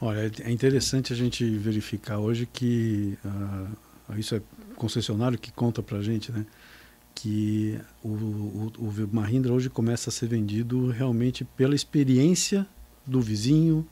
Olha, 0.00 0.30
é 0.40 0.50
interessante 0.52 1.12
a 1.12 1.16
gente 1.16 1.44
verificar 1.58 2.18
hoje 2.18 2.46
que 2.46 3.18
uh, 3.24 4.18
isso 4.18 4.36
é 4.36 4.42
concessionário 4.76 5.38
que 5.38 5.50
conta 5.50 5.82
para 5.82 5.98
a 5.98 6.02
gente, 6.02 6.30
né? 6.30 6.46
Que 7.14 7.80
o, 8.02 8.08
o, 8.08 8.72
o 8.78 9.08
Mahindra 9.10 9.52
hoje 9.52 9.68
começa 9.68 10.10
a 10.10 10.12
ser 10.12 10.28
vendido 10.28 10.88
realmente 10.88 11.44
pela 11.44 11.74
experiência 11.74 12.66
do 13.06 13.20
vizinho, 13.20 13.86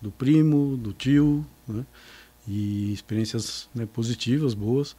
do 0.00 0.10
primo, 0.10 0.76
do 0.76 0.92
tio, 0.92 1.44
né? 1.66 1.84
E 2.46 2.92
experiências 2.92 3.68
né, 3.74 3.86
positivas, 3.86 4.54
boas. 4.54 4.96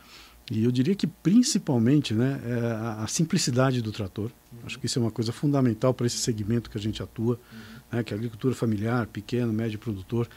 E 0.52 0.64
eu 0.64 0.72
diria 0.72 0.94
que 0.94 1.08
principalmente 1.08 2.14
né, 2.14 2.42
é 2.46 2.68
a, 2.72 3.04
a, 3.04 3.08
simplicidade 3.08 3.82
do 3.82 3.92
trator. 3.92 4.30
Uhum. 4.52 4.60
Acho 4.66 4.78
que 4.78 4.86
isso 4.86 5.00
é 5.00 5.02
uma 5.02 5.12
coisa 5.12 5.32
fundamental 5.32 5.94
para 5.94 6.06
esse 6.06 6.18
segmento 6.18 6.70
que 6.70 6.78
a 6.78 6.82
gente 6.82 7.02
atua. 7.02 7.40
Uhum. 7.52 7.98
né, 7.98 8.04
que 8.04 8.14
é 8.14 8.16
a 8.16 8.18
agricultura 8.18 8.54
familiar, 8.54 9.08
pequeno, 9.08 9.54
médio 9.54 9.80
produtor, 9.80 10.28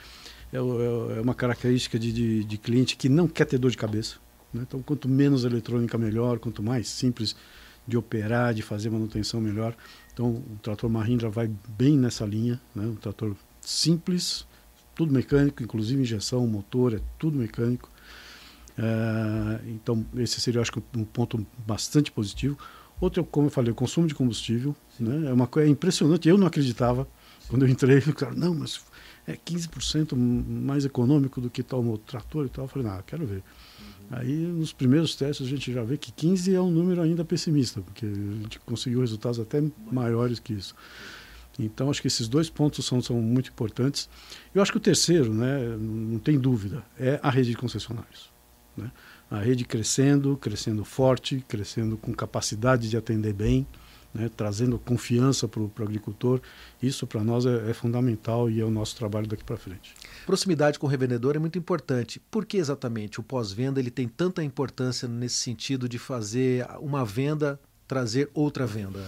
é, 0.53 0.57
é, 0.57 1.19
é 1.19 1.21
uma 1.21 1.35
característica 1.35 1.99
de, 1.99 2.13
de, 2.13 2.45
de, 2.45 2.59
cliente 2.59 2.97
que 2.97 3.09
não 3.09 3.27
quer 3.27 3.47
ter 3.47 3.59
dor 3.59 3.71
de 3.71 3.77
cabeça. 3.77 4.17
Né? 4.53 4.63
Então, 4.67 4.81
quanto 4.81 5.09
menos 5.09 5.45
eletrônica, 5.45 5.99
melhor, 5.99 6.39
quanto 6.39 6.63
mais 6.63 6.89
simples 6.89 7.35
de 7.87 7.97
operar, 7.97 8.55
de 8.55 8.63
fazer 8.63 8.91
manutenção, 8.91 9.41
melhor. 9.41 9.77
Então, 10.13 10.29
o 10.29 10.59
trator 10.63 10.89
Mahindra 10.91 11.29
vai 11.29 11.51
bem 11.69 11.97
nessa 11.97 12.25
linha, 12.25 12.61
né? 12.75 12.87
um 12.87 12.97
trator 12.97 13.35
simples, 13.61 14.47
tudo 14.97 15.13
mecânico, 15.13 15.63
inclusive 15.63 16.01
injeção, 16.03 16.45
motor, 16.47 16.95
é 16.95 17.01
tudo 17.19 17.39
mecânico. 17.39 17.89
É, 18.79 19.61
então, 19.69 20.05
esse 20.17 20.41
seria, 20.41 20.61
acho 20.61 20.73
que, 20.73 20.83
um 20.97 21.05
ponto 21.05 21.47
bastante 21.67 22.11
positivo. 22.11 22.59
Outro, 23.01 23.23
como 23.25 23.47
eu 23.47 23.51
falei, 23.51 23.71
o 23.71 23.75
consumo 23.75 24.07
de 24.07 24.15
combustível. 24.15 24.75
Né? 24.99 25.29
É 25.29 25.33
uma 25.33 25.47
coisa 25.47 25.71
impressionante. 25.71 26.29
Eu 26.29 26.39
não 26.39 26.47
acreditava 26.47 27.07
quando 27.47 27.65
eu 27.65 27.69
entrei. 27.69 28.01
Cara, 28.17 28.35
não, 28.35 28.55
mas 28.55 28.81
é 29.27 29.37
15% 29.37 30.17
mais 30.17 30.85
econômico 30.85 31.41
do 31.41 31.51
que 31.51 31.63
tal 31.63 31.83
no 31.83 31.99
trator 31.99 32.47
e 32.47 32.49
tal. 32.49 32.65
Eu 32.65 32.69
falei, 32.69 32.89
não, 32.89 33.03
quero 33.03 33.27
ver. 33.27 33.43
Uhum. 33.43 34.19
Aí, 34.19 34.35
nos 34.35 34.73
primeiros 34.73 35.15
testes, 35.15 35.47
a 35.47 35.51
gente 35.51 35.71
já 35.73 35.83
vê 35.83 35.99
que 35.99 36.11
15 36.11 36.55
é 36.55 36.61
um 36.61 36.71
número 36.71 37.03
ainda 37.03 37.25
pessimista, 37.25 37.83
porque 37.83 38.07
a 38.07 38.43
gente 38.43 38.59
conseguiu 38.61 39.01
resultados 39.01 39.39
até 39.39 39.63
maiores 39.93 40.39
que 40.39 40.55
isso. 40.55 40.75
Então, 41.59 41.91
acho 41.91 42.01
que 42.01 42.09
esses 42.09 42.29
dois 42.29 42.51
pontos 42.51 42.85
são, 42.85 43.01
são 43.01 43.21
muito 43.21 43.51
importantes. 43.51 44.09
Eu 44.55 44.63
acho 44.63 44.71
que 44.71 44.79
o 44.79 44.81
terceiro, 44.81 45.33
né, 45.33 45.77
não 45.79 46.19
tem 46.19 46.39
dúvida, 46.39 46.85
é 46.99 47.19
a 47.23 47.31
rede 47.31 47.51
de 47.51 47.57
concessionários. 47.57 48.31
Né? 48.77 48.91
A 49.31 49.39
rede 49.39 49.65
crescendo, 49.65 50.37
crescendo 50.37 50.85
forte, 50.85 51.45
crescendo 51.49 51.97
com 51.97 52.13
capacidade 52.13 52.89
de 52.91 52.97
atender 52.97 53.33
bem, 53.33 53.67
né, 54.17 54.31
trazendo 54.35 54.79
confiança 54.79 55.47
para 55.47 55.61
o 55.61 55.71
agricultor. 55.81 56.41
Isso 56.83 57.07
para 57.07 57.23
nós 57.23 57.45
é, 57.45 57.71
é, 57.71 57.75
fundamental 57.75 58.51
e 58.51 58.61
é 58.61 58.65
o 58.65 58.71
nosso 58.71 58.97
trabalho 58.97 59.27
daqui 59.27 59.45
para 59.45 59.57
frente. 59.57 59.95
Proximidade 60.25 60.79
com 60.79 60.87
o 60.87 60.91
revendedor 60.91 61.37
é 61.37 61.39
muito 61.39 61.59
importante. 61.59 62.21
Por 62.31 62.47
que 62.47 62.57
exatamente 62.57 63.21
o 63.21 63.23
pós-venda 63.23 63.79
ele 63.79 63.91
tem 63.91 64.09
tanta 64.09 64.43
importância 64.43 65.07
nesse 65.07 65.37
sentido 65.37 65.89
de 65.89 65.99
fazer 65.99 66.67
uma 66.81 67.05
venda 67.05 67.61
trazer 67.87 68.31
outra 68.35 68.67
venda? 68.67 69.01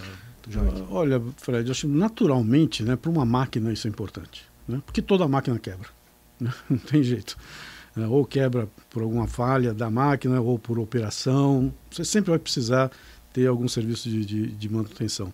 Jorge? 0.48 0.84
Olha, 0.90 1.22
Fred, 1.36 1.70
acho 1.70 1.86
naturalmente, 1.86 2.82
né, 2.82 2.96
para 2.96 3.10
uma 3.10 3.24
máquina 3.24 3.72
isso 3.72 3.86
é 3.86 3.90
importante, 3.90 4.46
né? 4.66 4.80
porque 4.84 5.02
toda 5.02 5.28
máquina 5.28 5.58
quebra, 5.58 5.88
né? 6.40 6.52
não 6.68 6.78
tem 6.78 7.02
jeito. 7.02 7.36
É, 7.96 8.06
ou 8.06 8.24
quebra 8.24 8.68
por 8.90 9.02
alguma 9.02 9.26
falha 9.26 9.74
da 9.74 9.90
máquina 9.90 10.40
ou 10.40 10.58
por 10.58 10.78
operação, 10.78 11.72
você 11.90 12.04
sempre 12.04 12.30
vai 12.30 12.38
precisar 12.38 12.90
ter 13.32 13.46
algum 13.46 13.68
serviço 13.68 14.08
de, 14.08 14.24
de, 14.24 14.46
de 14.46 14.68
manutenção. 14.68 15.32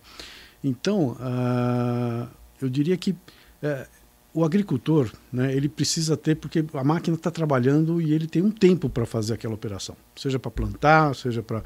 Então, 0.63 1.11
uh, 1.11 2.27
eu 2.61 2.67
diria 2.69 2.97
que 2.97 3.11
uh, 3.11 3.87
o 4.33 4.43
agricultor, 4.43 5.11
né, 5.31 5.55
ele 5.55 5.69
precisa 5.69 6.17
ter, 6.17 6.35
porque 6.35 6.65
a 6.73 6.83
máquina 6.83 7.15
está 7.15 7.31
trabalhando 7.31 8.01
e 8.01 8.13
ele 8.13 8.27
tem 8.27 8.41
um 8.41 8.51
tempo 8.51 8.89
para 8.89 9.05
fazer 9.05 9.33
aquela 9.33 9.53
operação, 9.53 9.95
seja 10.15 10.37
para 10.37 10.51
plantar, 10.51 11.15
seja 11.15 11.41
para 11.41 11.63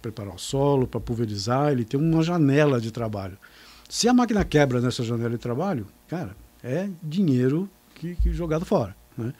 preparar 0.00 0.34
o 0.34 0.38
solo, 0.38 0.86
para 0.86 1.00
pulverizar, 1.00 1.72
ele 1.72 1.84
tem 1.84 1.98
uma 1.98 2.22
janela 2.22 2.80
de 2.80 2.90
trabalho. 2.90 3.36
Se 3.88 4.08
a 4.08 4.14
máquina 4.14 4.44
quebra 4.44 4.80
nessa 4.80 5.02
janela 5.02 5.30
de 5.30 5.38
trabalho, 5.38 5.86
cara, 6.06 6.36
é 6.62 6.88
dinheiro 7.02 7.68
que, 7.94 8.14
que 8.16 8.32
jogado 8.32 8.64
fora. 8.64 8.94
Né? 9.16 9.32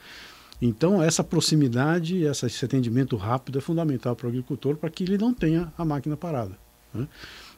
Então, 0.61 1.03
essa 1.03 1.23
proximidade, 1.23 2.25
esse 2.25 2.65
atendimento 2.65 3.17
rápido 3.17 3.59
é 3.59 3.61
fundamental 3.61 4.17
para 4.17 4.27
o 4.27 4.29
agricultor 4.29 4.77
para 4.77 4.91
que 4.91 5.05
ele 5.05 5.17
não 5.17 5.33
tenha 5.33 5.73
a 5.79 5.85
máquina 5.85 6.17
parada. 6.17 6.59
Né? 6.93 7.07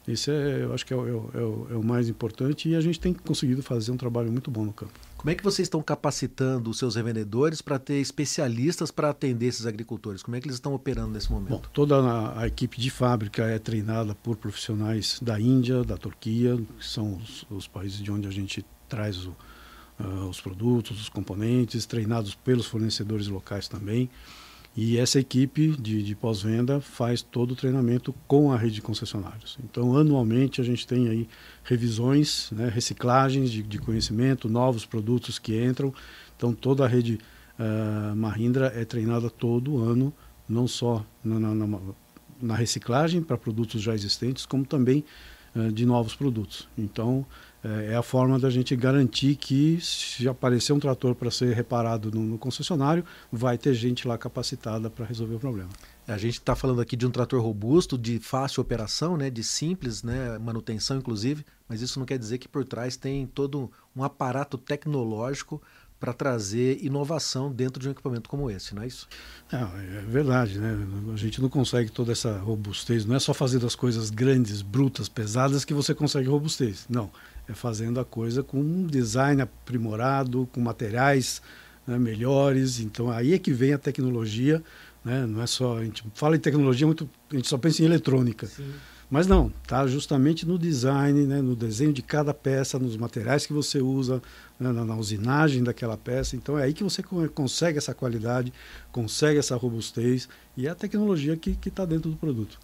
Isso 0.07 0.31
é, 0.31 0.63
eu 0.63 0.73
acho 0.73 0.85
que 0.85 0.93
é, 0.93 0.97
é, 0.97 0.99
é, 0.99 1.73
é, 1.73 1.75
o 1.75 1.83
mais 1.83 2.09
importante 2.09 2.67
e 2.69 2.75
a 2.75 2.81
gente 2.81 2.99
tem 2.99 3.13
conseguido 3.13 3.61
fazer 3.61 3.91
um 3.91 3.97
trabalho 3.97 4.31
muito 4.31 4.49
bom 4.49 4.65
no 4.65 4.73
campo. 4.73 4.93
Como 5.15 5.29
é 5.29 5.35
que 5.35 5.43
vocês 5.43 5.67
estão 5.67 5.83
capacitando 5.83 6.71
os 6.71 6.79
seus 6.79 6.95
revendedores 6.95 7.61
para 7.61 7.77
ter 7.77 7.95
especialistas 7.95 8.89
para 8.89 9.11
atender 9.11 9.45
esses 9.45 9.67
agricultores? 9.67 10.23
Como 10.23 10.35
é 10.35 10.41
que 10.41 10.47
eles 10.47 10.55
estão 10.55 10.73
operando 10.73 11.11
nesse 11.11 11.31
momento? 11.31 11.51
Bom, 11.51 11.61
toda 11.71 11.97
a, 11.97 12.41
a, 12.41 12.47
equipe 12.47 12.81
de 12.81 12.89
fábrica 12.89 13.43
é 13.43 13.59
treinada 13.59 14.15
por 14.15 14.35
profissionais 14.35 15.19
da 15.21 15.39
Índia, 15.39 15.83
da 15.83 15.97
Turquia, 15.97 16.57
que 16.79 16.85
são 16.85 17.17
os, 17.17 17.45
os 17.51 17.67
países 17.67 17.99
de 17.99 18.11
onde 18.11 18.27
a 18.27 18.31
gente 18.31 18.65
traz 18.89 19.27
o, 19.27 19.35
uh, 19.99 20.27
os 20.27 20.41
produtos, 20.41 20.99
os 20.99 21.09
componentes, 21.09 21.85
treinados 21.85 22.33
pelos 22.33 22.65
fornecedores 22.65 23.27
locais 23.27 23.67
também. 23.67 24.09
E 24.75 24.97
essa 24.97 25.19
equipe 25.19 25.75
de, 25.77 26.01
de 26.01 26.15
pós-venda 26.15 26.79
faz 26.79 27.21
todo 27.21 27.51
o 27.51 27.55
treinamento 27.55 28.13
com 28.25 28.53
a 28.53 28.57
rede 28.57 28.75
de 28.75 28.81
concessionários. 28.81 29.57
Então, 29.63 29.97
anualmente, 29.97 30.61
a 30.61 30.63
gente 30.63 30.87
tem 30.87 31.09
aí 31.09 31.27
revisões, 31.63 32.49
né, 32.51 32.69
reciclagens 32.69 33.51
de, 33.51 33.63
de, 33.63 33.77
conhecimento, 33.79 34.47
novos 34.47 34.85
produtos 34.85 35.37
que 35.37 35.61
entram. 35.61 35.93
Então, 36.37 36.53
toda 36.53 36.85
a 36.85 36.87
rede 36.87 37.19
uh, 37.59 38.15
Mahindra 38.15 38.67
é 38.73 38.85
treinada 38.85 39.29
todo 39.29 39.77
ano, 39.77 40.13
não 40.47 40.67
só 40.67 41.05
na, 41.21 41.37
na, 41.37 41.79
na 42.41 42.55
reciclagem 42.55 43.21
para 43.21 43.37
produtos 43.37 43.81
já 43.81 43.93
existentes, 43.93 44.45
como 44.45 44.65
também 44.65 45.03
uh, 45.53 45.69
de 45.69 45.85
novos 45.85 46.15
produtos. 46.15 46.69
Então, 46.77 47.25
é, 47.63 47.93
é 47.93 47.95
a 47.95 48.01
forma 48.01 48.39
da 48.39 48.49
gente 48.49 48.75
garantir 48.75 49.35
que 49.35 49.79
se 49.81 50.27
aparecer 50.27 50.73
um 50.73 50.79
trator 50.79 51.13
para 51.15 51.29
ser 51.29 51.55
reparado 51.55 52.11
no, 52.11 52.21
no, 52.21 52.37
concessionário, 52.37 53.05
vai 53.31 53.57
ter 53.57 53.73
gente 53.73 54.07
lá 54.07 54.17
capacitada 54.17 54.89
para 54.89 55.05
resolver 55.05 55.35
o 55.35 55.39
problema. 55.39 55.69
A 56.07 56.17
gente 56.17 56.39
está 56.39 56.55
falando 56.55 56.81
aqui 56.81 56.95
de 56.95 57.05
um 57.05 57.11
trator 57.11 57.41
robusto, 57.41 57.97
de 57.97 58.19
fácil 58.19 58.61
operação, 58.61 59.15
né, 59.15 59.29
de 59.29 59.43
simples 59.43 60.03
né, 60.03 60.37
manutenção, 60.39 60.97
inclusive, 60.97 61.45
mas 61.69 61.81
isso 61.81 61.99
não 61.99 62.05
quer 62.05 62.17
dizer 62.17 62.37
que 62.39 62.47
por 62.47 62.65
trás 62.65 62.97
tem 62.97 63.27
todo 63.27 63.71
um 63.95 64.03
aparato 64.03 64.57
tecnológico 64.57 65.61
para 65.99 66.13
trazer 66.13 66.83
inovação 66.83 67.51
dentro 67.51 67.79
de 67.79 67.87
um 67.87 67.91
equipamento 67.91 68.27
como 68.27 68.49
esse, 68.49 68.73
não 68.73 68.81
é 68.81 68.87
isso? 68.87 69.07
É, 69.51 69.57
é 69.57 70.01
verdade, 70.01 70.57
né? 70.57 70.75
A 71.13 71.15
gente 71.15 71.39
não 71.39 71.47
consegue 71.47 71.91
toda 71.91 72.11
essa 72.11 72.39
robustez. 72.39 73.05
Não 73.05 73.15
é 73.15 73.19
só 73.19 73.35
fazer 73.35 73.59
das 73.59 73.75
coisas 73.75 74.09
grandes, 74.09 74.63
brutas, 74.63 75.07
pesadas 75.07 75.63
que 75.63 75.75
você 75.75 75.93
consegue 75.93 76.27
robustez. 76.27 76.87
Não 76.89 77.11
fazendo 77.53 77.99
a 77.99 78.05
coisa 78.05 78.43
com 78.43 78.59
um 78.59 78.85
design 78.85 79.41
aprimorado, 79.41 80.47
com 80.51 80.61
materiais 80.61 81.41
né, 81.85 81.97
melhores. 81.97 82.79
Então 82.79 83.09
aí 83.11 83.33
é 83.33 83.39
que 83.39 83.51
vem 83.51 83.73
a 83.73 83.77
tecnologia, 83.77 84.63
né? 85.03 85.25
não 85.25 85.41
é 85.41 85.47
só 85.47 85.77
a 85.77 85.83
gente 85.83 86.03
fala 86.13 86.35
em 86.35 86.39
tecnologia 86.39 86.85
muito, 86.85 87.09
a 87.31 87.35
gente 87.35 87.47
só 87.47 87.57
pensa 87.57 87.81
em 87.81 87.85
eletrônica. 87.85 88.47
Sim. 88.47 88.71
Mas 89.09 89.27
não, 89.27 89.51
está 89.61 89.85
justamente 89.87 90.47
no 90.47 90.57
design, 90.57 91.27
né, 91.27 91.41
no 91.41 91.53
desenho 91.53 91.91
de 91.91 92.01
cada 92.01 92.33
peça, 92.33 92.79
nos 92.79 92.95
materiais 92.95 93.45
que 93.45 93.51
você 93.51 93.81
usa, 93.81 94.21
né, 94.57 94.71
na, 94.71 94.85
na, 94.85 94.95
usinagem 94.95 95.61
daquela 95.61 95.97
peça. 95.97 96.37
Então 96.37 96.57
é 96.57 96.63
aí 96.63 96.73
que 96.73 96.81
você 96.81 97.03
consegue 97.03 97.77
essa 97.77 97.93
qualidade, 97.93 98.53
consegue 98.89 99.37
essa 99.37 99.57
robustez 99.57 100.29
e 100.55 100.65
é 100.65 100.69
a 100.69 100.75
tecnologia 100.75 101.35
que 101.35 101.57
está 101.67 101.83
dentro 101.83 102.09
do 102.09 102.15
produto. 102.15 102.57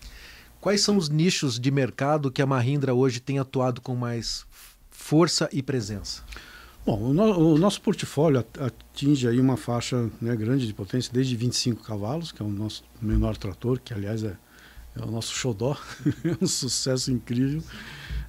Quais 0.62 0.82
são 0.82 0.98
os 0.98 1.10
nichos 1.10 1.60
de 1.60 1.70
mercado 1.70 2.32
que 2.32 2.41
a 2.41 2.46
Mahindra 2.46 2.94
hoje 2.94 3.20
tem 3.20 3.39
atuado 3.39 3.82
com 3.82 3.94
mais 3.94 4.46
força 5.07 5.47
e 5.53 5.63
presença? 5.63 6.21
Bom, 6.85 7.01
o, 7.01 7.13
no, 7.13 7.53
o 7.53 7.57
nosso 7.57 7.79
portfólio 7.79 8.45
atinge 8.59 9.25
aí 9.25 9.39
uma 9.39 9.55
faixa 9.55 10.09
né, 10.19 10.35
grande 10.35 10.67
de 10.67 10.73
potência, 10.73 11.13
desde 11.13 11.33
25 11.33 11.81
cavalos, 11.81 12.33
que 12.33 12.41
é 12.41 12.45
o 12.45 12.49
nosso 12.49 12.83
menor 13.01 13.37
trator, 13.37 13.79
que 13.79 13.93
aliás 13.93 14.21
é, 14.21 14.35
é 14.97 15.01
o 15.01 15.09
nosso 15.09 15.33
xodó, 15.33 15.77
é 16.25 16.43
um 16.43 16.45
sucesso 16.45 17.09
incrível, 17.09 17.63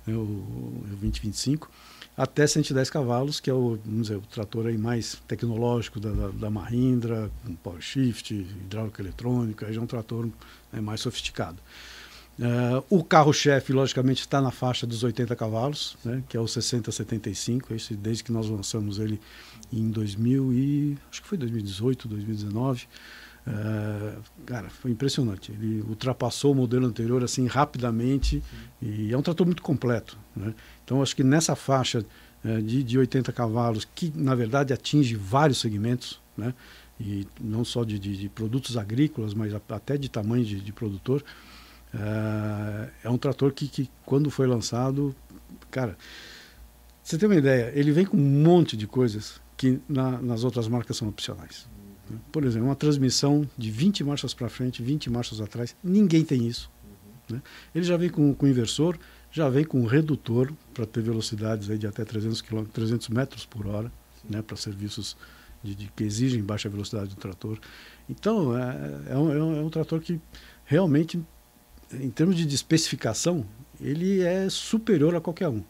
é 0.07 0.13
o, 0.13 0.21
o 0.21 0.85
2025, 0.87 1.69
até 2.17 2.47
110 2.47 2.91
cavalos, 2.91 3.41
que 3.41 3.51
é 3.51 3.53
o, 3.53 3.77
vamos 3.85 4.03
dizer, 4.03 4.17
o 4.17 4.23
trator 4.23 4.69
aí 4.69 4.79
mais 4.79 5.21
tecnológico 5.27 5.99
da, 5.99 6.13
da, 6.13 6.29
da 6.29 6.49
Mahindra, 6.49 7.29
com 7.45 7.57
power 7.57 7.81
shift, 7.81 8.33
hidráulica 8.33 9.03
eletrônica, 9.03 9.73
já 9.73 9.81
é 9.81 9.83
um 9.83 9.87
trator 9.87 10.29
né, 10.73 10.81
mais 10.81 11.01
sofisticado. 11.01 11.59
Uh, 12.39 12.85
o 12.89 13.03
carro-chefe, 13.03 13.73
logicamente, 13.73 14.21
está 14.21 14.41
na 14.41 14.53
faixa 14.53 14.87
dos 14.87 15.03
80 15.03 15.35
cavalos, 15.35 15.97
né, 16.05 16.23
que 16.29 16.37
é 16.37 16.41
o 16.41 16.47
6075, 16.47 17.75
esse, 17.75 17.95
desde 17.97 18.23
que 18.23 18.31
nós 18.31 18.49
lançamos 18.49 19.01
ele 19.01 19.21
em 19.73 19.91
2000 19.91 20.53
e, 20.53 20.99
acho 21.11 21.21
que 21.21 21.29
foi 21.29 21.37
2018, 21.37 22.07
2019. 22.07 22.87
Uh, 23.45 24.23
cara, 24.47 24.69
foi 24.69 24.91
impressionante. 24.91 25.51
Ele 25.51 25.83
ultrapassou 25.89 26.53
o 26.53 26.55
modelo 26.55 26.87
anterior 26.87 27.25
assim 27.25 27.47
rapidamente 27.47 28.43
e 28.81 29.13
é 29.13 29.19
um 29.19 29.23
trator 29.23 29.47
muito 29.47 29.63
completo. 29.63 30.17
Né? 30.37 30.55
Então, 30.85 31.03
acho 31.03 31.17
que 31.17 31.25
nessa 31.25 31.57
faixa 31.57 32.05
uh, 32.45 32.63
de, 32.63 32.85
de 32.85 32.99
80 32.99 33.33
cavalos, 33.33 33.89
que 33.97 34.13
na 34.15 34.35
verdade 34.37 34.73
atinge 34.73 35.17
vários 35.17 35.59
segmentos, 35.59 36.21
né? 36.37 36.55
e 37.01 37.27
não 37.41 37.65
só 37.65 37.85
de, 37.85 37.99
de, 37.99 38.17
de 38.17 38.29
produtos 38.29 38.77
agrícolas, 38.77 39.35
mas 39.35 39.53
até 39.55 39.97
de 39.97 40.09
tamanho 40.09 40.45
de, 40.45 40.61
de 40.61 40.73
produtor, 40.73 41.25
é, 41.95 42.91
é 43.05 43.11
um 43.11 43.19
trator 43.19 43.53
que, 43.53 43.69
que, 43.69 43.91
quando 44.05 44.31
foi 44.31 44.47
lançado, 44.47 45.15
cara, 45.71 45.97
você 47.03 47.17
tem 47.17 47.29
uma 47.29 47.37
ideia, 47.37 47.73
ele 47.75 47.93
vem 47.93 48.05
com 48.05 48.17
um 48.17 48.43
monte 48.43 48.77
de 48.77 48.87
coisas 48.87 49.41
que 49.57 49.81
na, 49.89 50.21
nas 50.21 50.45
outras 50.45 50.69
marcas 50.69 50.97
são 50.97 51.09
opcionais. 51.09 51.67
Por 52.33 52.45
exemplo, 52.45 52.69
uma 52.69 52.77
transmissão 52.77 53.49
de 53.57 53.71
20 53.71 54.03
marchas 54.05 54.33
para 54.33 54.49
frente, 54.49 54.83
20 54.83 55.11
marchas 55.11 55.41
atrás, 55.41 55.77
ninguém 55.83 56.25
tem 56.25 56.47
isso. 56.47 56.71
Uhum. 57.31 57.37
Né? 57.37 57.43
Ele 57.75 57.85
já 57.85 57.97
vem 57.97 58.09
com, 58.09 58.35
com 58.35 58.47
inversor, 58.47 58.99
já 59.31 59.49
vem 59.49 59.65
com 59.65 59.85
redutor 59.85 60.53
para 60.73 60.87
ter 60.87 61.03
velocidades 61.03 61.69
aí 61.71 61.79
de 61.79 61.87
até 61.87 62.05
300, 62.05 62.41
km, 62.41 62.65
300 62.65 63.09
metros 63.09 63.45
por 63.45 63.67
hora, 63.67 63.93
né, 64.29 64.43
para 64.43 64.57
serviços 64.57 65.17
de, 65.63 65.75
de, 65.75 65.91
que 65.95 66.05
exigem 66.05 66.43
baixa 66.43 66.69
velocidade 66.69 67.11
do 67.11 67.17
trator. 67.17 67.59
Então, 68.09 68.57
é, 68.57 69.13
é, 69.13 69.17
um, 69.17 69.33
é, 69.33 69.63
um, 69.63 69.71
trator 69.71 70.01
que 70.01 70.21
realmente, 70.65 71.21
em 71.93 72.11
termos 72.11 72.37
de, 72.37 72.55
especificação, 72.55 73.47
ele 73.81 74.21
é 74.23 74.49
superior 74.49 75.15
a 75.15 75.21
qualquer 75.21 75.49
um. 75.49 75.63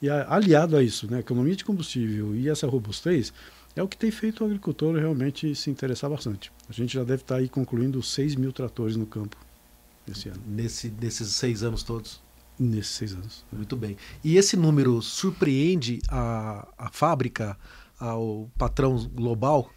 E 0.00 0.08
aliado 0.08 0.76
a 0.76 0.82
isso, 0.82 1.10
né, 1.10 1.20
economia 1.20 1.56
de 1.56 1.64
combustível 1.64 2.34
e 2.34 2.48
essa 2.48 2.66
robustez, 2.66 3.32
é 3.74 3.82
o 3.82 3.88
que 3.88 3.96
tem 3.96 4.10
feito 4.10 4.42
o 4.42 4.46
agricultor 4.46 4.94
realmente 4.96 5.54
se 5.54 5.70
interessar 5.70 6.10
bastante. 6.10 6.52
A 6.68 6.72
gente 6.72 6.94
já 6.94 7.02
deve 7.02 7.22
estar 7.22 7.36
aí 7.36 7.48
concluindo 7.48 8.02
6 8.02 8.36
mil 8.36 8.52
tratores 8.52 8.96
no 8.96 9.06
campo 9.06 9.36
esse 10.10 10.28
ano. 10.28 10.40
Nesse, 10.46 10.92
nesses 11.00 11.28
seis 11.30 11.62
anos 11.62 11.82
todos? 11.82 12.20
Nesses 12.58 12.92
seis 12.92 13.12
anos. 13.14 13.44
Muito 13.50 13.76
bem. 13.76 13.96
E 14.22 14.36
esse 14.36 14.56
número 14.56 15.00
surpreende 15.02 16.00
a, 16.08 16.68
a 16.78 16.90
fábrica, 16.90 17.56
ao 17.98 18.50
patrão 18.58 19.08
global? 19.08 19.70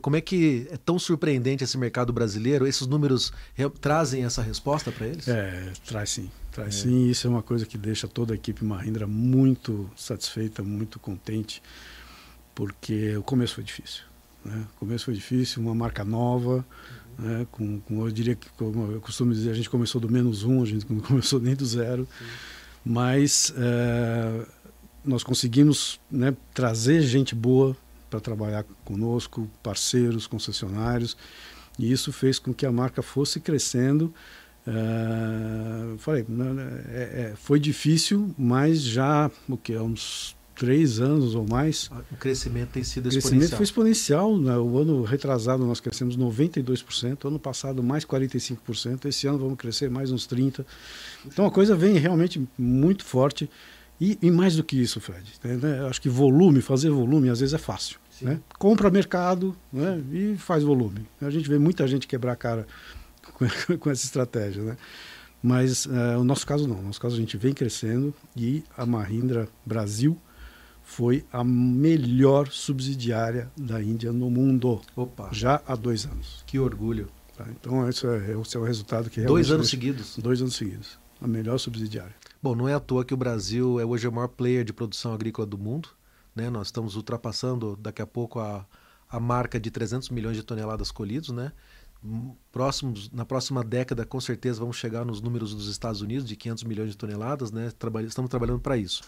Como 0.00 0.16
é 0.16 0.20
que 0.20 0.68
é 0.70 0.76
tão 0.76 0.98
surpreendente 0.98 1.64
esse 1.64 1.76
mercado 1.76 2.12
brasileiro? 2.12 2.66
Esses 2.66 2.86
números 2.86 3.32
trazem 3.80 4.24
essa 4.24 4.40
resposta 4.40 4.92
para 4.92 5.06
eles? 5.08 5.26
É, 5.26 5.72
traz 5.86 6.10
sim. 6.10 6.30
Traz 6.52 6.76
é. 6.76 6.78
sim. 6.82 7.08
Isso 7.08 7.26
é 7.26 7.30
uma 7.30 7.42
coisa 7.42 7.66
que 7.66 7.76
deixa 7.76 8.06
toda 8.06 8.32
a 8.32 8.36
equipe 8.36 8.64
Mahindra 8.64 9.06
muito 9.06 9.90
satisfeita, 9.96 10.62
muito 10.62 11.00
contente, 11.00 11.60
porque 12.54 13.16
o 13.16 13.22
começo 13.22 13.56
foi 13.56 13.64
difícil. 13.64 14.04
Né? 14.44 14.64
O 14.76 14.80
começo 14.80 15.06
foi 15.06 15.14
difícil, 15.14 15.60
uma 15.62 15.74
marca 15.74 16.04
nova, 16.04 16.64
uhum. 17.18 17.24
né? 17.24 17.46
com, 17.50 17.80
com, 17.80 18.06
eu 18.06 18.12
diria 18.12 18.36
que, 18.36 18.48
como 18.50 18.92
eu 18.92 19.00
costumo 19.00 19.32
dizer, 19.32 19.50
a 19.50 19.54
gente 19.54 19.68
começou 19.68 20.00
do 20.00 20.08
menos 20.08 20.44
um, 20.44 20.62
a 20.62 20.66
gente 20.66 20.86
não 20.88 21.00
começou 21.02 21.40
nem 21.40 21.56
do 21.56 21.66
zero, 21.66 22.06
Sim. 22.18 22.24
mas 22.84 23.52
é, 23.56 24.46
nós 25.04 25.24
conseguimos 25.24 26.00
né, 26.10 26.36
trazer 26.54 27.02
gente 27.02 27.34
boa 27.34 27.76
para 28.12 28.20
trabalhar 28.20 28.64
conosco, 28.84 29.48
parceiros, 29.62 30.26
concessionários, 30.26 31.16
e 31.78 31.90
isso 31.90 32.12
fez 32.12 32.38
com 32.38 32.52
que 32.52 32.66
a 32.66 32.70
marca 32.70 33.00
fosse 33.00 33.40
crescendo. 33.40 34.12
Uh, 34.66 35.96
falei, 35.98 36.26
né, 36.28 36.84
é, 36.88 37.00
é, 37.00 37.32
foi 37.34 37.58
difícil, 37.58 38.34
mas 38.36 38.82
já 38.82 39.30
o 39.48 39.56
que 39.56 39.74
uns 39.78 40.36
três 40.54 41.00
anos 41.00 41.34
ou 41.34 41.46
mais. 41.48 41.90
O 42.10 42.16
crescimento 42.16 42.68
tem 42.72 42.84
sido 42.84 43.08
exponencial. 43.08 43.18
O 43.18 43.30
crescimento 43.30 43.56
foi 43.56 43.64
exponencial. 43.64 44.38
Né? 44.38 44.56
O 44.58 44.78
ano 44.78 45.02
retrasado 45.02 45.64
nós 45.64 45.80
crescemos 45.80 46.14
92%, 46.14 47.26
ano 47.26 47.38
passado 47.38 47.82
mais 47.82 48.04
45%, 48.04 49.06
esse 49.06 49.26
ano 49.26 49.38
vamos 49.38 49.56
crescer 49.56 49.90
mais 49.90 50.12
uns 50.12 50.28
30%. 50.28 50.66
Então 51.26 51.46
a 51.46 51.50
coisa 51.50 51.74
vem 51.74 51.96
realmente 51.96 52.46
muito 52.58 53.06
forte. 53.06 53.48
E, 54.02 54.18
e 54.20 54.32
mais 54.32 54.56
do 54.56 54.64
que 54.64 54.76
isso, 54.76 55.00
Fred, 55.00 55.32
né? 55.44 55.86
acho 55.88 56.02
que 56.02 56.08
volume, 56.08 56.60
fazer 56.60 56.90
volume 56.90 57.28
às 57.28 57.38
vezes 57.38 57.54
é 57.54 57.58
fácil. 57.58 58.00
Né? 58.20 58.40
Compra 58.58 58.90
mercado 58.90 59.56
né? 59.72 60.02
e 60.12 60.36
faz 60.36 60.64
volume. 60.64 61.06
A 61.20 61.30
gente 61.30 61.48
vê 61.48 61.56
muita 61.56 61.86
gente 61.86 62.08
quebrar 62.08 62.32
a 62.32 62.36
cara 62.36 62.66
com, 63.32 63.46
com 63.78 63.90
essa 63.90 64.04
estratégia. 64.04 64.60
Né? 64.64 64.76
Mas 65.40 65.86
uh, 65.86 66.18
o 66.18 66.24
nosso 66.24 66.44
caso 66.44 66.66
não. 66.66 66.78
No 66.78 66.82
nosso 66.82 67.00
caso 67.00 67.14
a 67.14 67.18
gente 67.18 67.36
vem 67.36 67.54
crescendo 67.54 68.12
e 68.36 68.64
a 68.76 68.84
Mahindra 68.84 69.48
Brasil 69.64 70.18
foi 70.82 71.24
a 71.32 71.44
melhor 71.44 72.48
subsidiária 72.48 73.52
da 73.56 73.80
Índia 73.80 74.12
no 74.12 74.28
mundo. 74.28 74.80
Opa. 74.96 75.28
Já 75.30 75.62
há 75.64 75.76
dois 75.76 76.06
anos. 76.06 76.42
Que 76.44 76.58
orgulho. 76.58 77.08
Tá? 77.36 77.46
Então 77.50 77.88
esse 77.88 78.04
é, 78.04 78.36
esse 78.40 78.56
é 78.56 78.60
o 78.60 78.64
resultado 78.64 79.08
que 79.08 79.20
Dois 79.20 79.52
anos 79.52 79.70
seguidos? 79.70 80.18
Dois 80.18 80.40
anos 80.40 80.56
seguidos. 80.56 80.98
A 81.20 81.28
melhor 81.28 81.56
subsidiária. 81.58 82.14
Bom, 82.42 82.56
não 82.56 82.68
é 82.68 82.74
à 82.74 82.80
toa 82.80 83.04
que 83.04 83.14
o 83.14 83.16
Brasil 83.16 83.78
é 83.78 83.84
hoje 83.84 84.08
o 84.08 84.10
maior 84.10 84.26
player 84.26 84.64
de 84.64 84.72
produção 84.72 85.14
agrícola 85.14 85.46
do 85.46 85.56
mundo. 85.56 85.90
Né? 86.34 86.50
Nós 86.50 86.66
estamos 86.66 86.96
ultrapassando 86.96 87.76
daqui 87.76 88.02
a 88.02 88.06
pouco 88.06 88.40
a, 88.40 88.66
a 89.08 89.20
marca 89.20 89.60
de 89.60 89.70
300 89.70 90.08
milhões 90.08 90.36
de 90.36 90.42
toneladas 90.42 90.90
colhidos. 90.90 91.28
Né? 91.28 91.52
Próximos, 92.50 93.08
na 93.12 93.24
próxima 93.24 93.62
década, 93.62 94.04
com 94.04 94.20
certeza, 94.20 94.58
vamos 94.58 94.76
chegar 94.76 95.04
nos 95.04 95.20
números 95.20 95.54
dos 95.54 95.68
Estados 95.68 96.00
Unidos 96.00 96.26
de 96.26 96.34
500 96.34 96.64
milhões 96.64 96.90
de 96.90 96.96
toneladas. 96.96 97.52
Né? 97.52 97.70
Trabalha, 97.78 98.06
estamos 98.06 98.28
trabalhando 98.28 98.58
para 98.58 98.76
isso. 98.76 99.04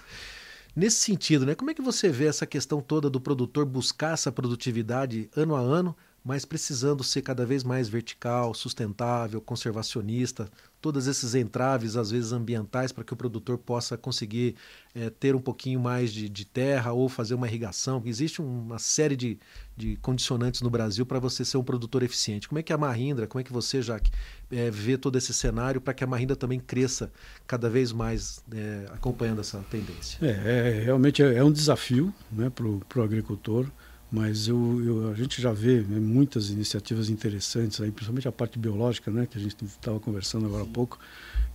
Nesse 0.77 0.99
sentido, 0.99 1.44
né, 1.44 1.57
como 1.57 1.73
é 1.73 1.75
que 1.75 1.83
você 1.83 2.11
vê 2.11 2.27
essa 2.27 2.47
questão 2.47 2.81
toda 2.81 3.11
do 3.11 3.20
produtor 3.20 3.64
buscar 3.64 4.12
essa 4.12 4.31
produtividade 4.31 5.29
ano 5.37 5.57
a 5.57 5.61
ano, 5.61 5.97
mas 6.25 6.47
precisando 6.47 7.05
ser 7.05 7.21
cada 7.21 7.45
vez 7.45 7.63
mais 7.63 7.87
vertical, 7.87 8.55
sustentável, 8.55 9.43
conservacionista, 9.43 10.49
todos 10.81 11.07
esses 11.07 11.35
entraves, 11.35 11.97
às 11.97 12.11
vezes 12.11 12.33
ambientais, 12.33 12.93
para 12.93 13.05
que 13.05 13.13
o 13.13 13.17
produtor 13.17 13.59
possa 13.59 13.99
conseguir 13.99 14.55
é, 14.95 15.11
ter 15.11 15.35
um 15.35 15.41
pouquinho 15.41 15.79
mais 15.81 16.11
de, 16.13 16.29
de, 16.29 16.47
terra 16.47 16.93
ou 16.93 17.11
fazer 17.11 17.35
uma 17.35 17.47
irrigação. 17.47 18.03
Existe 18.07 18.41
uma 18.41 18.79
série 18.79 19.17
de, 19.17 19.39
de 19.77 19.97
condicionantes 19.97 20.63
no 20.63 20.71
Brasil 20.71 21.05
para 21.05 21.19
você 21.19 21.45
ser 21.45 21.59
um 21.59 21.65
produtor 21.65 22.03
eficiente. 22.03 22.49
Como 22.49 22.59
é 22.59 22.63
que 22.63 22.73
a 22.73 22.79
Mahindra, 22.79 23.27
como 23.27 23.41
é 23.41 23.45
que 23.45 23.53
você, 23.53 23.83
Jaque, 23.83 24.11
é, 24.51 24.71
vê 24.71 24.97
todo 24.97 25.19
esse 25.19 25.35
cenário 25.35 25.81
para 25.81 25.93
que 25.93 26.05
a 26.05 26.07
Mahindra 26.07 26.37
também 26.37 26.59
cresça 26.59 27.13
cada 27.47 27.69
vez 27.69 27.93
mais 27.93 28.43
é, 28.51 28.87
acompanhando 28.93 29.43
essa 29.43 29.59
tendência? 29.71 30.19
É, 30.23 30.79
é 30.79 30.85
realmente 30.85 31.23
é, 31.23 31.35
é 31.35 31.45
um 31.45 31.53
desafio 31.53 32.13
né, 32.33 32.51
para 32.51 32.67
o 32.67 33.03
agricultor 33.03 33.67
mas 34.14 34.46
eu, 34.46 34.81
eu, 34.85 35.11
a 35.11 35.14
gente 35.14 35.42
já 35.42 35.53
vê 35.53 35.81
né, 35.81 35.98
muitas 35.98 36.48
iniciativas 36.48 37.11
interessantes 37.11 37.81
aí, 37.81 37.90
principalmente 37.90 38.29
a 38.29 38.33
parte 38.33 38.61
biológica, 38.61 39.11
né, 39.11 39.27
que 39.27 39.37
a 39.37 39.40
gente 39.40 39.57
estava 39.64 39.98
conversando 39.98 40.46
agora 40.46 40.62
Sim. 40.62 40.70
há 40.70 40.72
pouco, 40.72 41.00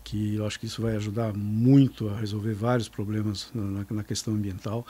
que 0.04 0.36
eu 0.36 0.46
acho 0.46 0.60
que 0.60 0.66
isso 0.66 0.82
vai 0.82 0.94
ajudar 0.98 1.34
muito 1.34 2.10
a 2.10 2.20
resolver 2.20 2.54
vários 2.54 2.90
problemas 2.90 3.50
na, 3.56 3.86
na 3.90 4.04
questão 4.04 4.34
ambiental. 4.34 4.86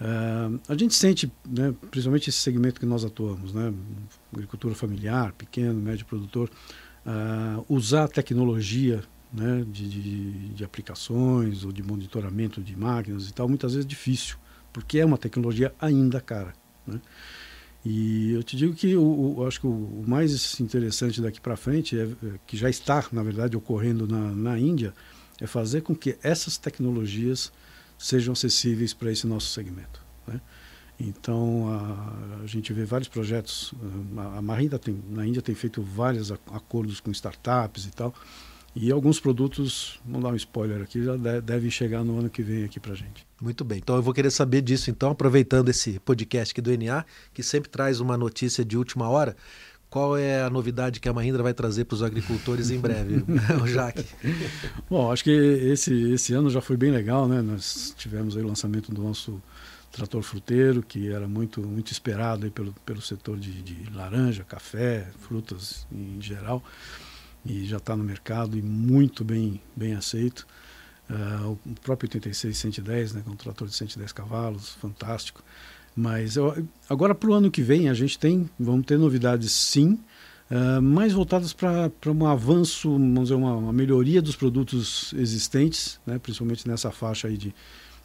Uh, 0.00 0.58
a 0.66 0.74
gente 0.74 0.94
sente, 0.94 1.30
né, 1.46 1.74
principalmente 1.90 2.30
esse 2.30 2.38
segmento 2.38 2.80
que 2.80 2.86
nós 2.86 3.04
atuamos, 3.04 3.52
né, 3.52 3.74
agricultura 4.32 4.74
familiar, 4.74 5.32
pequeno, 5.32 5.78
médio 5.78 6.06
produtor, 6.06 6.50
uh, 7.04 7.62
usar 7.68 8.04
a 8.04 8.08
tecnologia 8.08 9.04
né, 9.30 9.66
de, 9.68 9.86
de, 9.86 10.48
de 10.48 10.64
aplicações 10.64 11.62
ou 11.62 11.72
de 11.72 11.82
monitoramento 11.82 12.62
de 12.62 12.74
máquinas 12.74 13.28
e 13.28 13.34
tal, 13.34 13.46
muitas 13.50 13.74
vezes 13.74 13.84
é 13.84 13.88
difícil, 13.88 14.38
porque 14.72 14.98
é 14.98 15.04
uma 15.04 15.18
tecnologia 15.18 15.74
ainda 15.78 16.18
cara. 16.18 16.61
Né? 16.86 17.00
E 17.84 18.32
eu 18.32 18.42
te 18.42 18.56
digo 18.56 18.74
que 18.74 18.94
o, 18.94 19.38
o 19.38 19.46
acho 19.46 19.60
que 19.60 19.66
o, 19.66 20.04
mais 20.06 20.60
interessante 20.60 21.20
daqui 21.20 21.40
para 21.40 21.56
frente, 21.56 21.98
é, 21.98 22.02
é, 22.04 22.38
que 22.46 22.56
já 22.56 22.70
está, 22.70 23.04
na 23.10 23.22
verdade, 23.22 23.56
ocorrendo 23.56 24.06
na, 24.06 24.30
na 24.30 24.58
Índia, 24.58 24.94
é 25.40 25.46
fazer 25.46 25.80
com 25.82 25.94
que 25.94 26.16
essas 26.22 26.56
tecnologias 26.56 27.52
sejam 27.98 28.32
acessíveis 28.32 28.94
para 28.94 29.10
esse 29.10 29.26
nosso 29.26 29.48
segmento. 29.48 30.00
Né? 30.26 30.40
Então, 31.00 31.68
a, 31.68 32.42
a, 32.44 32.46
gente 32.46 32.72
vê 32.72 32.84
vários 32.84 33.08
projetos, 33.08 33.74
a, 34.16 34.38
a 34.38 34.42
Marinda 34.42 34.78
tem, 34.78 35.02
na 35.10 35.26
Índia 35.26 35.42
tem 35.42 35.54
feito 35.54 35.82
vários 35.82 36.30
acordos 36.30 37.00
com 37.00 37.10
startups 37.10 37.86
e 37.86 37.90
tal, 37.90 38.14
e 38.74 38.90
alguns 38.90 39.20
produtos, 39.20 40.00
vamos 40.04 40.22
dar 40.22 40.30
um 40.30 40.36
spoiler 40.36 40.80
aqui, 40.80 41.04
já 41.04 41.14
devem 41.40 41.70
chegar 41.70 42.02
no 42.02 42.18
ano 42.18 42.30
que 42.30 42.42
vem 42.42 42.64
aqui 42.64 42.80
para 42.80 42.94
gente. 42.94 43.26
Muito 43.40 43.64
bem. 43.64 43.78
Então 43.78 43.96
eu 43.96 44.02
vou 44.02 44.14
querer 44.14 44.30
saber 44.30 44.62
disso, 44.62 44.90
então, 44.90 45.10
aproveitando 45.10 45.68
esse 45.68 45.98
podcast 46.00 46.52
aqui 46.52 46.62
do 46.62 46.70
NA, 46.76 47.04
que 47.34 47.42
sempre 47.42 47.68
traz 47.68 48.00
uma 48.00 48.16
notícia 48.16 48.64
de 48.64 48.78
última 48.78 49.08
hora. 49.08 49.36
Qual 49.90 50.16
é 50.16 50.42
a 50.42 50.48
novidade 50.48 51.00
que 51.00 51.08
a 51.08 51.12
Mahindra 51.12 51.42
vai 51.42 51.52
trazer 51.52 51.84
para 51.84 51.96
os 51.96 52.02
agricultores 52.02 52.70
em 52.70 52.78
breve, 52.78 53.22
o 53.62 53.66
Jaque? 53.66 54.06
Bom, 54.88 55.12
acho 55.12 55.22
que 55.22 55.30
esse, 55.30 56.12
esse 56.12 56.32
ano 56.32 56.48
já 56.48 56.62
foi 56.62 56.78
bem 56.78 56.90
legal, 56.90 57.28
né? 57.28 57.42
Nós 57.42 57.94
tivemos 57.98 58.34
o 58.34 58.46
lançamento 58.46 58.90
do 58.90 59.02
nosso 59.02 59.42
trator 59.90 60.22
fruteiro, 60.22 60.82
que 60.82 61.12
era 61.12 61.28
muito, 61.28 61.60
muito 61.60 61.92
esperado 61.92 62.46
aí 62.46 62.50
pelo, 62.50 62.72
pelo 62.86 63.02
setor 63.02 63.38
de, 63.38 63.60
de 63.60 63.90
laranja, 63.92 64.44
café, 64.44 65.06
frutas 65.18 65.86
em 65.92 66.18
geral 66.22 66.64
e 67.44 67.64
já 67.64 67.78
está 67.78 67.96
no 67.96 68.04
mercado 68.04 68.56
e 68.56 68.62
muito 68.62 69.24
bem, 69.24 69.60
bem 69.76 69.94
aceito. 69.94 70.46
Uh, 71.10 71.58
o 71.66 71.74
próprio 71.82 72.08
86 72.08 72.56
110, 72.56 73.12
né, 73.14 73.22
é 73.26 73.30
um 73.30 73.36
trator 73.36 73.68
de 73.68 73.74
110 73.74 74.12
cavalos, 74.12 74.70
fantástico. 74.74 75.42
Mas 75.94 76.36
eu, 76.36 76.66
agora 76.88 77.14
para 77.14 77.28
o 77.28 77.34
ano 77.34 77.50
que 77.50 77.62
vem 77.62 77.88
a 77.88 77.94
gente 77.94 78.18
tem, 78.18 78.48
vamos 78.58 78.86
ter 78.86 78.98
novidades 78.98 79.52
sim, 79.52 79.98
uh, 80.50 80.80
mais 80.80 81.12
voltadas 81.12 81.52
para 81.52 81.90
um 82.06 82.26
avanço, 82.26 82.90
vamos 82.90 83.24
dizer, 83.24 83.34
uma, 83.34 83.56
uma, 83.56 83.72
melhoria 83.72 84.22
dos 84.22 84.36
produtos 84.36 85.12
existentes, 85.14 86.00
né, 86.06 86.18
principalmente 86.18 86.66
nessa 86.66 86.90
faixa 86.90 87.28
aí 87.28 87.36
de, 87.36 87.54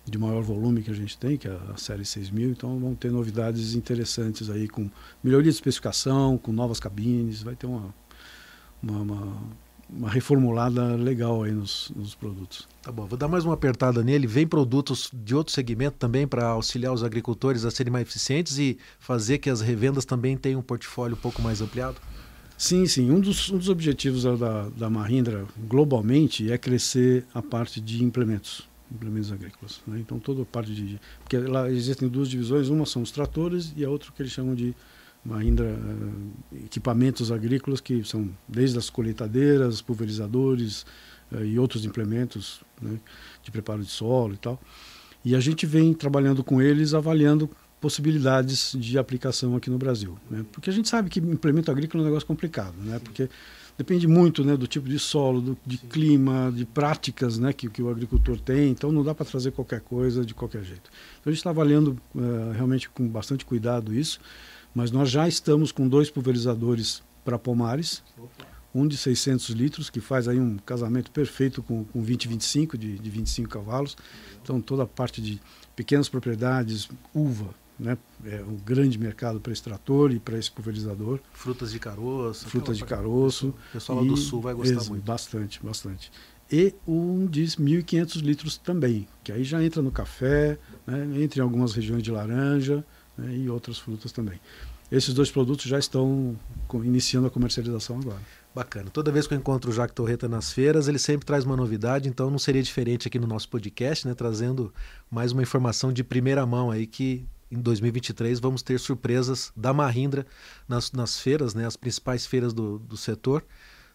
de 0.04 0.18
maior 0.18 0.42
volume 0.42 0.82
que 0.82 0.92
a 0.92 0.96
gente 0.96 1.18
tem, 1.18 1.38
que 1.38 1.48
é 1.48 1.58
a 1.74 1.78
série 1.78 2.04
6000. 2.04 2.50
Então 2.50 2.78
vamos 2.78 2.98
ter 2.98 3.12
novidades 3.12 3.74
interessantes 3.74 4.50
aí 4.50 4.68
com 4.68 4.90
melhoria 5.24 5.52
de 5.52 5.58
especificação, 5.58 6.38
com 6.38 6.52
novas 6.52 6.80
cabines, 6.80 7.42
vai 7.42 7.56
ter 7.56 7.68
uma, 7.68 7.94
uma, 8.82 9.00
uma, 9.00 9.38
uma 9.90 10.10
reformulada 10.10 10.96
legal 10.96 11.44
aí 11.44 11.52
nos, 11.52 11.92
nos, 11.96 12.14
produtos. 12.16 12.68
Tá 12.82 12.92
bom, 12.92 13.06
vou 13.06 13.18
dar 13.18 13.28
mais 13.28 13.46
uma 13.46 13.54
apertada 13.54 14.04
nele. 14.04 14.28
Vem 14.28 14.48
produtos 14.48 15.10
de 15.14 15.36
outro 15.36 15.54
segmento 15.54 15.98
também 15.98 16.28
para 16.28 16.48
auxiliar 16.48 16.94
os 16.94 17.04
agricultores 17.04 17.66
a 17.66 17.72
serem 17.72 17.92
mais 17.92 18.08
eficientes 18.08 18.58
e 18.58 18.78
fazer 19.00 19.38
que 19.38 19.50
as 19.50 19.62
revendas 19.62 20.06
também 20.06 20.38
tenham 20.38 20.60
um 20.60 20.64
portfólio 20.64 21.16
um 21.16 21.20
pouco 21.20 21.42
mais 21.42 21.62
ampliado? 21.62 21.98
Sim, 22.58 22.88
sim. 22.88 23.12
Um 23.12 23.20
dos, 23.20 23.52
um 23.52 23.58
dos 23.58 23.70
objetivos 23.70 24.24
da, 24.24 24.70
da 24.70 24.90
Mahindra 24.90 25.46
globalmente 25.68 26.52
é 26.52 26.58
crescer 26.58 27.24
a 27.32 27.42
parte 27.42 27.80
de 27.80 28.04
implementos, 28.04 28.68
implementos 28.92 29.32
agrícolas. 29.32 29.80
Né? 29.86 30.00
Então 30.00 30.18
toda 30.18 30.42
a 30.42 30.46
parte 30.46 30.74
de, 30.74 31.00
porque 31.20 31.38
lá 31.38 31.70
existem 31.70 32.10
duas 32.10 32.28
divisões, 32.28 32.70
uma 32.70 32.86
são 32.86 33.04
os 33.04 33.12
tratores 33.12 33.72
e 33.78 33.86
a 33.86 33.90
outra 33.90 34.12
que 34.12 34.22
eles 34.22 34.32
chamam 34.32 34.56
de 34.56 34.76
Mahindra 35.28 35.66
uh, 35.66 36.66
equipamentos 36.66 37.32
agrícolas 37.32 37.82
que 37.82 38.02
são 38.04 38.30
desde 38.48 38.78
as 38.78 38.90
colheitadeiras, 38.90 39.82
pulverizadores 39.82 40.86
uh, 41.32 41.44
e 41.44 41.60
outros 41.60 41.84
implementos 41.84 42.62
né, 42.82 42.98
de 43.44 43.52
preparo 43.52 43.84
de 43.84 43.92
solo 43.92 44.34
e 44.34 44.38
tal. 44.38 44.60
E 45.26 45.36
a 45.36 45.40
gente 45.42 45.66
vem 45.66 45.94
trabalhando 45.94 46.44
com 46.44 46.62
eles, 46.62 46.94
avaliando 46.94 47.50
possibilidades 47.82 48.74
de 48.80 48.98
aplicação 48.98 49.56
aqui 49.56 49.70
no 49.70 49.78
Brasil. 49.78 50.18
Né? 50.30 50.46
Porque 50.52 50.70
a 50.70 50.74
gente 50.74 50.88
sabe 50.88 51.10
que 51.10 51.20
implemento 51.20 51.70
agrícola 51.70 52.02
é 52.02 52.06
um 52.06 52.08
negócio 52.08 52.28
complicado, 52.28 52.76
né? 52.82 53.00
porque 53.00 53.30
depende 53.78 54.08
muito 54.08 54.44
né, 54.44 54.58
do 54.58 54.66
tipo 54.66 54.90
de 54.90 54.98
solo, 54.98 55.40
do, 55.40 55.58
de 55.66 55.78
Sim. 55.78 55.88
clima, 55.88 56.52
de 56.56 56.66
práticas 56.66 57.38
né, 57.38 57.54
que, 57.54 57.70
que 57.70 57.82
o 57.82 57.90
agricultor 57.90 58.40
tem, 58.40 58.72
então 58.72 58.92
não 58.92 59.04
dá 59.04 59.14
para 59.14 59.26
trazer 59.26 59.52
qualquer 59.52 59.82
coisa 59.82 60.26
de 60.26 60.34
qualquer 60.34 60.64
jeito. 60.64 60.90
Então 61.20 61.30
a 61.30 61.30
gente 61.30 61.40
está 61.40 61.52
avaliando 61.52 61.98
uh, 62.16 62.52
realmente 62.54 62.90
com 62.90 63.08
bastante 63.08 63.46
cuidado 63.46 63.94
isso, 63.94 64.20
mas 64.78 64.92
nós 64.92 65.10
já 65.10 65.28
estamos 65.28 65.72
com 65.72 65.88
dois 65.88 66.12
pulverizadores 66.12 67.02
para 67.26 67.40
pomares, 67.40 68.04
um 68.76 68.88
de 68.88 68.96
600 68.96 69.50
litros, 69.50 69.90
que 69.90 70.00
faz 70.00 70.28
aí 70.28 70.40
um 70.40 70.56
casamento 70.58 71.10
perfeito 71.10 71.64
com, 71.64 71.84
com 71.84 72.00
20 72.00 72.28
25, 72.28 72.78
de, 72.78 73.00
de 73.00 73.10
25 73.10 73.50
cavalos, 73.50 73.98
então 74.44 74.62
toda 74.62 74.84
a 74.84 74.86
parte 74.86 75.20
de 75.20 75.42
pequenas 75.76 76.08
propriedades, 76.08 76.88
uva, 77.12 77.56
né? 77.80 77.98
É 78.24 78.44
um 78.44 78.56
grande 78.56 79.00
mercado 79.00 79.40
para 79.40 79.52
esse 79.52 79.64
trator 79.64 80.12
e 80.12 80.20
para 80.20 80.38
esse 80.38 80.52
pulverizador. 80.52 81.20
Frutas 81.34 81.72
de 81.72 81.80
caroço. 81.80 82.48
Frutas 82.48 82.78
de 82.78 82.86
caroço. 82.86 83.48
O 83.48 83.74
pessoal 83.74 84.04
lá 84.04 84.08
do 84.08 84.16
sul 84.16 84.42
vai 84.42 84.54
gostar 84.54 84.84
muito. 84.92 85.04
Bastante, 85.04 85.60
bastante. 85.64 86.12
E 86.52 86.76
um 86.88 87.26
de 87.26 87.46
1.500 87.46 88.22
litros 88.22 88.58
também, 88.58 89.08
que 89.24 89.32
aí 89.32 89.44
já 89.44 89.64
entra 89.64 89.82
no 89.82 89.92
café, 89.92 90.60
né? 90.86 91.24
entra 91.24 91.40
em 91.40 91.42
algumas 91.42 91.74
regiões 91.74 92.04
de 92.04 92.12
laranja 92.12 92.86
né? 93.18 93.36
e 93.36 93.50
outras 93.50 93.78
frutas 93.78 94.12
também. 94.12 94.40
Esses 94.92 95.14
dois 95.14 95.30
produtos 95.30 95.66
já 95.66 95.78
estão 95.78 96.38
iniciando 96.84 97.28
a 97.28 97.30
comercialização 97.30 98.00
agora. 98.00 98.22
Bacana. 98.56 98.90
Toda 98.90 99.12
vez 99.12 99.28
que 99.28 99.34
eu 99.34 99.38
encontro 99.38 99.70
o 99.70 99.74
Jacques 99.74 99.94
Torreta 99.94 100.28
nas 100.30 100.52
feiras, 100.52 100.88
ele 100.88 100.98
sempre 100.98 101.26
traz 101.26 101.44
uma 101.44 101.58
novidade, 101.58 102.08
então 102.08 102.32
não 102.32 102.40
seria 102.40 102.64
diferente 102.64 103.08
aqui 103.08 103.20
no 103.20 103.28
nosso 103.28 103.50
podcast, 103.50 104.08
né? 104.08 104.16
Trazendo 104.16 104.74
mais 105.12 105.32
uma 105.32 105.42
informação 105.42 105.92
de 105.92 106.04
primeira 106.04 106.46
mão 106.46 106.72
aí 106.72 106.88
que 106.88 107.28
em 107.52 107.60
2023 107.62 108.40
vamos 108.40 108.62
ter 108.62 108.80
surpresas 108.80 109.52
da 109.56 109.74
Mahindra 109.74 110.26
nas, 110.68 110.92
nas 110.92 111.20
feiras, 111.20 111.54
né, 111.54 111.66
as 111.66 111.78
principais 111.78 112.26
feiras 112.26 112.54
do, 112.54 112.80
do 112.80 112.98
setor, 112.98 113.44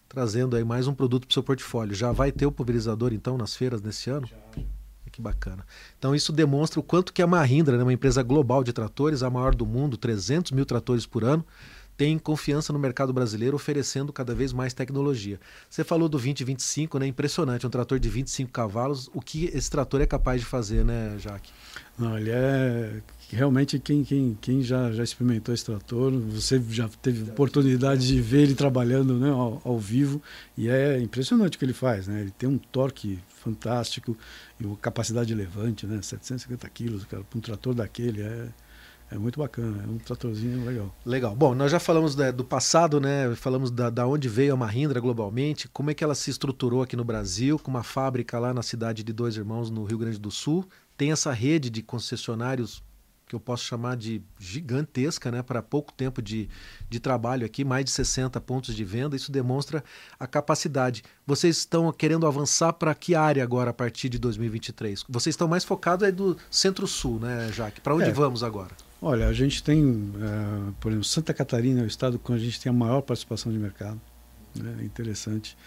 trazendo 0.09 0.55
aí 0.55 0.63
mais 0.63 0.87
um 0.87 0.93
produto 0.93 1.27
para 1.27 1.31
o 1.31 1.33
seu 1.33 1.43
portfólio. 1.43 1.95
Já 1.95 2.11
vai 2.11 2.31
ter 2.31 2.45
o 2.45 2.51
pulverizador 2.51 3.13
então 3.13 3.37
nas 3.37 3.55
feiras 3.55 3.81
nesse 3.81 4.09
ano? 4.09 4.27
Já, 4.27 4.37
já. 4.57 4.63
Que 5.13 5.21
bacana. 5.21 5.63
Então 5.99 6.15
isso 6.15 6.33
demonstra 6.33 6.79
o 6.79 6.83
quanto 6.83 7.13
que 7.13 7.21
a 7.21 7.27
Mahindra, 7.27 7.77
né, 7.77 7.83
uma 7.83 7.93
empresa 7.93 8.23
global 8.23 8.63
de 8.63 8.73
tratores, 8.73 9.21
a 9.21 9.29
maior 9.29 9.53
do 9.53 9.63
mundo, 9.63 9.95
300 9.95 10.51
mil 10.51 10.65
tratores 10.65 11.05
por 11.05 11.23
ano, 11.23 11.45
tem 11.95 12.17
confiança 12.17 12.73
no 12.73 12.79
mercado 12.79 13.13
brasileiro, 13.13 13.55
oferecendo 13.55 14.11
cada 14.11 14.33
vez 14.33 14.51
mais 14.51 14.73
tecnologia. 14.73 15.39
Você 15.69 15.83
falou 15.83 16.09
do 16.09 16.13
2025, 16.13 16.97
né? 16.97 17.05
Impressionante, 17.05 17.67
um 17.67 17.69
trator 17.69 17.99
de 17.99 18.09
25 18.09 18.51
cavalos. 18.51 19.07
O 19.13 19.21
que 19.21 19.45
esse 19.53 19.69
trator 19.69 20.01
é 20.01 20.07
capaz 20.07 20.41
de 20.41 20.47
fazer, 20.47 20.83
né, 20.83 21.15
Jaque? 21.19 21.51
Não, 21.95 22.17
ele 22.17 22.31
é 22.31 22.99
realmente 23.31 23.77
quem, 23.77 24.03
quem, 24.03 24.35
quem 24.41 24.63
já, 24.63 24.91
já 24.91 25.03
experimentou 25.03 25.53
esse 25.53 25.63
trator, 25.63 26.11
você 26.11 26.59
já 26.69 26.89
teve 27.01 27.29
oportunidade 27.29 28.07
de 28.07 28.19
ver 28.19 28.41
ele 28.41 28.55
trabalhando 28.55 29.19
né, 29.19 29.29
ao, 29.29 29.61
ao, 29.63 29.77
vivo 29.79 30.21
e 30.57 30.69
é 30.69 30.99
impressionante 30.99 31.55
o 31.55 31.59
que 31.59 31.65
ele 31.65 31.73
faz, 31.73 32.07
né? 32.07 32.21
Ele 32.21 32.31
tem 32.31 32.49
um 32.49 32.57
torque 32.57 33.19
fantástico 33.43 34.17
e 34.59 34.65
uma 34.65 34.77
capacidade 34.77 35.27
de 35.27 35.35
levante, 35.35 35.85
né? 35.85 36.01
750 36.01 36.69
quilos, 36.69 37.05
para 37.05 37.19
um 37.35 37.39
trator 37.39 37.73
daquele 37.73 38.21
é 38.21 38.49
é 39.11 39.17
muito 39.17 39.39
bacana, 39.39 39.83
é 39.83 39.87
um 39.87 39.99
tratorzinho 39.99 40.65
legal. 40.65 40.95
Legal. 41.05 41.35
Bom, 41.35 41.53
nós 41.53 41.71
já 41.71 41.79
falamos 41.79 42.15
né, 42.15 42.31
do 42.31 42.43
passado, 42.43 42.99
né? 42.99 43.35
Falamos 43.35 43.69
da, 43.69 43.91
da 43.91 44.07
onde 44.07 44.27
veio 44.27 44.53
a 44.53 44.57
Mahindra 44.57 44.99
globalmente, 44.99 45.67
como 45.67 45.91
é 45.91 45.93
que 45.93 46.03
ela 46.03 46.15
se 46.15 46.31
estruturou 46.31 46.81
aqui 46.81 46.95
no 46.95 47.03
Brasil, 47.03 47.59
com 47.59 47.69
uma 47.69 47.83
fábrica 47.83 48.39
lá 48.39 48.55
na 48.55 48.63
cidade 48.63 49.03
de 49.03 49.13
Dois 49.13 49.37
Irmãos, 49.37 49.69
no 49.69 49.83
Rio 49.83 49.99
Grande 49.99 50.17
do 50.17 50.31
Sul. 50.31 50.67
Tem 50.97 51.11
essa 51.11 51.31
rede 51.31 51.69
de 51.69 51.83
concessionários 51.83 52.81
que 53.33 53.35
eu 53.35 53.39
posso 53.39 53.63
chamar 53.63 53.97
de 53.97 54.21
gigantesca, 54.39 55.31
né, 55.31 55.41
para 55.41 55.61
pouco 55.63 55.91
tempo 55.91 56.21
de, 56.21 56.47
de 56.87 56.99
trabalho 56.99 57.45
aqui, 57.45 57.63
mais 57.65 57.83
de 57.83 57.91
60 57.91 58.39
pontos 58.41 58.75
de 58.75 58.83
venda, 58.83 59.15
isso 59.15 59.31
demonstra 59.31 59.83
a 60.19 60.27
capacidade. 60.27 61.03
Vocês 61.25 61.57
estão 61.57 61.91
querendo 61.91 62.27
avançar 62.27 62.73
para 62.73 62.93
que 62.93 63.15
área 63.15 63.43
agora 63.43 63.71
a 63.71 63.73
partir 63.73 64.07
de 64.07 64.19
2023? 64.19 65.05
Vocês 65.09 65.33
estão 65.33 65.47
mais 65.47 65.63
focados 65.63 66.05
aí 66.05 66.11
do 66.11 66.37
Centro-Sul, 66.51 67.19
né, 67.19 67.49
Jaque? 67.51 67.81
Para 67.81 67.95
onde 67.95 68.09
é. 68.09 68.13
vamos 68.13 68.43
agora? 68.43 68.71
Olha, 69.01 69.27
a 69.27 69.33
gente 69.33 69.63
tem, 69.63 69.83
uh, 69.83 70.73
por 70.79 70.89
exemplo, 70.91 71.05
Santa 71.05 71.33
Catarina 71.33 71.81
é 71.81 71.83
o 71.83 71.87
estado 71.87 72.19
com 72.19 72.33
a 72.33 72.37
gente 72.37 72.61
tem 72.61 72.69
a 72.69 72.73
maior 72.73 73.01
participação 73.01 73.51
de 73.51 73.57
mercado, 73.57 73.99
né? 74.55 74.77
é 74.79 74.83
interessante. 74.83 75.57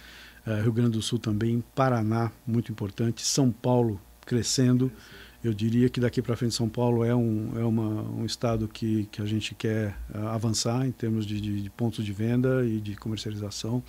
Uh, 0.46 0.62
Rio 0.62 0.72
Grande 0.72 0.92
do 0.92 1.02
Sul 1.02 1.18
também, 1.18 1.62
Paraná, 1.74 2.30
muito 2.46 2.70
importante, 2.70 3.26
São 3.26 3.50
Paulo 3.50 4.00
crescendo. 4.24 4.90
Eu 5.46 5.54
diria 5.54 5.88
que 5.88 6.00
daqui 6.00 6.20
para 6.20 6.34
frente 6.36 6.56
São 6.56 6.68
Paulo 6.68 7.04
é 7.04 7.14
um, 7.14 7.52
é 7.56 7.62
uma, 7.62 8.02
um 8.02 8.26
estado 8.26 8.66
que, 8.66 9.08
que 9.12 9.22
a 9.22 9.24
gente 9.24 9.54
quer 9.54 9.96
uh, 10.12 10.26
avançar 10.26 10.84
em 10.84 10.90
termos 10.90 11.24
de, 11.24 11.40
de, 11.40 11.62
de 11.62 11.70
pontos 11.70 12.04
de 12.04 12.12
venda 12.12 12.66
e 12.66 12.80
de 12.80 12.96
comercialização. 12.96 13.80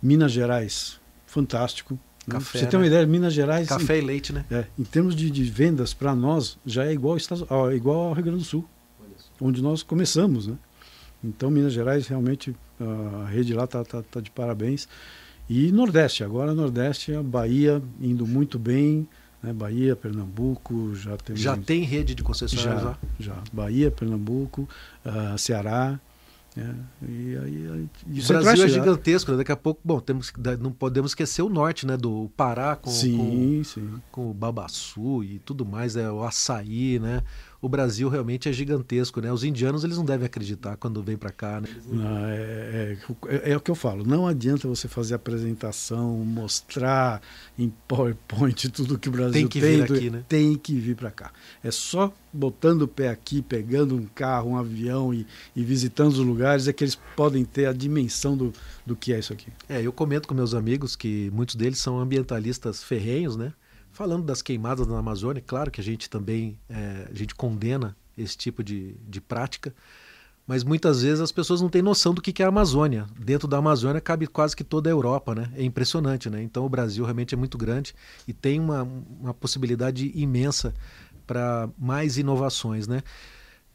Minas 0.00 0.30
Gerais, 0.30 1.00
fantástico. 1.26 1.98
Café, 2.28 2.58
você 2.60 2.64
né? 2.64 2.70
tem 2.70 2.78
uma 2.78 2.82
né? 2.82 2.86
ideia, 2.86 3.04
Minas 3.04 3.34
Gerais. 3.34 3.66
Café 3.66 3.96
em, 3.98 4.02
e 4.02 4.06
leite, 4.06 4.32
né? 4.32 4.44
É, 4.48 4.66
em 4.78 4.84
termos 4.84 5.16
de, 5.16 5.28
de 5.28 5.42
vendas, 5.42 5.92
para 5.92 6.14
nós, 6.14 6.56
já 6.64 6.84
é 6.84 6.92
igual, 6.92 7.16
ao, 7.48 7.72
igual 7.72 7.98
ao 8.06 8.12
Rio 8.12 8.22
Grande 8.22 8.38
do 8.38 8.44
Sul, 8.44 8.64
onde 9.40 9.60
nós 9.60 9.82
começamos, 9.82 10.46
né? 10.46 10.56
Então, 11.24 11.50
Minas 11.50 11.72
Gerais, 11.72 12.06
realmente, 12.06 12.54
a 12.80 13.26
rede 13.26 13.52
lá 13.54 13.64
está 13.64 13.84
tá, 13.84 14.04
tá 14.04 14.20
de 14.20 14.30
parabéns. 14.30 14.88
E 15.50 15.72
Nordeste, 15.72 16.22
agora 16.22 16.54
Nordeste, 16.54 17.12
a 17.12 17.24
Bahia 17.24 17.82
indo 18.00 18.24
muito 18.24 18.56
bem, 18.56 19.08
né? 19.42 19.52
Bahia, 19.52 19.94
Pernambuco, 19.94 20.94
já 20.94 21.16
tem. 21.16 21.36
Já 21.36 21.56
tem 21.56 21.82
rede 21.82 22.14
de 22.14 22.22
concessionários 22.22 22.82
já, 22.82 22.88
lá? 22.88 22.98
Já. 23.18 23.36
Bahia, 23.52 23.90
Pernambuco, 23.90 24.68
uh, 25.04 25.38
Ceará, 25.38 26.00
é, 26.56 26.74
e 27.06 27.36
aí, 27.36 27.88
e 28.06 28.20
o 28.20 28.26
Brasil 28.26 28.64
é 28.64 28.68
gigantesco, 28.68 29.30
né? 29.30 29.36
daqui 29.36 29.52
a 29.52 29.56
pouco, 29.56 29.78
bom, 29.84 30.00
temos, 30.00 30.32
não 30.58 30.72
podemos 30.72 31.10
esquecer 31.10 31.42
o 31.42 31.50
norte, 31.50 31.86
né? 31.86 31.98
Do 31.98 32.30
Pará 32.34 32.74
com, 32.74 32.90
sim, 32.90 33.58
com, 33.58 33.64
sim. 33.64 34.02
com 34.10 34.30
o 34.30 34.34
Babaçu 34.34 35.22
e 35.22 35.38
tudo 35.40 35.66
mais, 35.66 35.96
é, 35.96 36.10
o 36.10 36.24
açaí, 36.24 36.98
né? 36.98 37.22
O 37.60 37.68
Brasil 37.68 38.08
realmente 38.08 38.48
é 38.48 38.52
gigantesco, 38.52 39.20
né? 39.20 39.32
Os 39.32 39.44
indianos 39.44 39.84
eles 39.84 39.96
não 39.96 40.04
devem 40.04 40.26
acreditar 40.26 40.76
quando 40.76 41.02
vêm 41.02 41.16
para 41.16 41.30
cá, 41.30 41.60
né? 41.60 41.68
Não, 41.86 42.26
é, 42.26 42.36
é, 42.36 42.98
é, 43.28 43.52
é, 43.52 43.56
o 43.56 43.60
que 43.60 43.70
eu 43.70 43.74
falo. 43.74 44.04
Não 44.04 44.26
adianta 44.26 44.68
você 44.68 44.88
fazer 44.88 45.14
apresentação, 45.14 46.16
mostrar 46.18 47.20
em 47.58 47.72
PowerPoint 47.88 48.68
tudo 48.70 48.98
que 48.98 49.08
o 49.08 49.12
Brasil 49.12 49.32
tem. 49.32 49.48
Que 49.48 49.60
tem, 49.60 49.76
vir 49.76 49.82
aqui, 49.82 50.10
né? 50.10 50.24
Tem 50.28 50.54
que 50.56 50.74
vir 50.74 50.96
para 50.96 51.10
cá. 51.10 51.32
É 51.62 51.70
só 51.70 52.12
botando 52.32 52.82
o 52.82 52.88
pé 52.88 53.08
aqui, 53.08 53.40
pegando 53.40 53.96
um 53.96 54.06
carro, 54.06 54.50
um 54.50 54.58
avião 54.58 55.12
e, 55.12 55.26
e 55.54 55.64
visitando 55.64 56.12
os 56.12 56.18
lugares 56.18 56.68
é 56.68 56.72
que 56.72 56.84
eles 56.84 56.98
podem 57.16 57.44
ter 57.44 57.66
a 57.66 57.72
dimensão 57.72 58.36
do, 58.36 58.52
do 58.84 58.94
que 58.94 59.12
é 59.12 59.18
isso 59.18 59.32
aqui. 59.32 59.48
É, 59.68 59.80
eu 59.80 59.92
comento 59.92 60.28
com 60.28 60.34
meus 60.34 60.54
amigos 60.54 60.94
que 60.94 61.30
muitos 61.32 61.56
deles 61.56 61.78
são 61.78 61.98
ambientalistas 61.98 62.82
ferrenhos, 62.82 63.36
né? 63.36 63.52
Falando 63.96 64.24
das 64.26 64.42
queimadas 64.42 64.86
na 64.86 64.98
Amazônia, 64.98 65.42
claro 65.44 65.70
que 65.70 65.80
a 65.80 65.82
gente 65.82 66.10
também 66.10 66.58
é, 66.68 67.08
a 67.10 67.14
gente 67.14 67.34
condena 67.34 67.96
esse 68.14 68.36
tipo 68.36 68.62
de, 68.62 68.94
de 69.08 69.22
prática, 69.22 69.74
mas 70.46 70.62
muitas 70.62 71.00
vezes 71.00 71.18
as 71.18 71.32
pessoas 71.32 71.62
não 71.62 71.70
têm 71.70 71.80
noção 71.80 72.12
do 72.12 72.20
que 72.20 72.42
é 72.42 72.44
a 72.44 72.50
Amazônia. 72.50 73.06
Dentro 73.18 73.48
da 73.48 73.56
Amazônia 73.56 73.98
cabe 73.98 74.26
quase 74.26 74.54
que 74.54 74.62
toda 74.62 74.90
a 74.90 74.92
Europa, 74.92 75.34
né? 75.34 75.50
É 75.56 75.62
impressionante, 75.62 76.28
né? 76.28 76.42
Então 76.42 76.66
o 76.66 76.68
Brasil 76.68 77.06
realmente 77.06 77.34
é 77.34 77.38
muito 77.38 77.56
grande 77.56 77.94
e 78.28 78.34
tem 78.34 78.60
uma, 78.60 78.82
uma 79.18 79.32
possibilidade 79.32 80.12
imensa 80.14 80.74
para 81.26 81.66
mais 81.78 82.18
inovações, 82.18 82.86
né? 82.86 83.02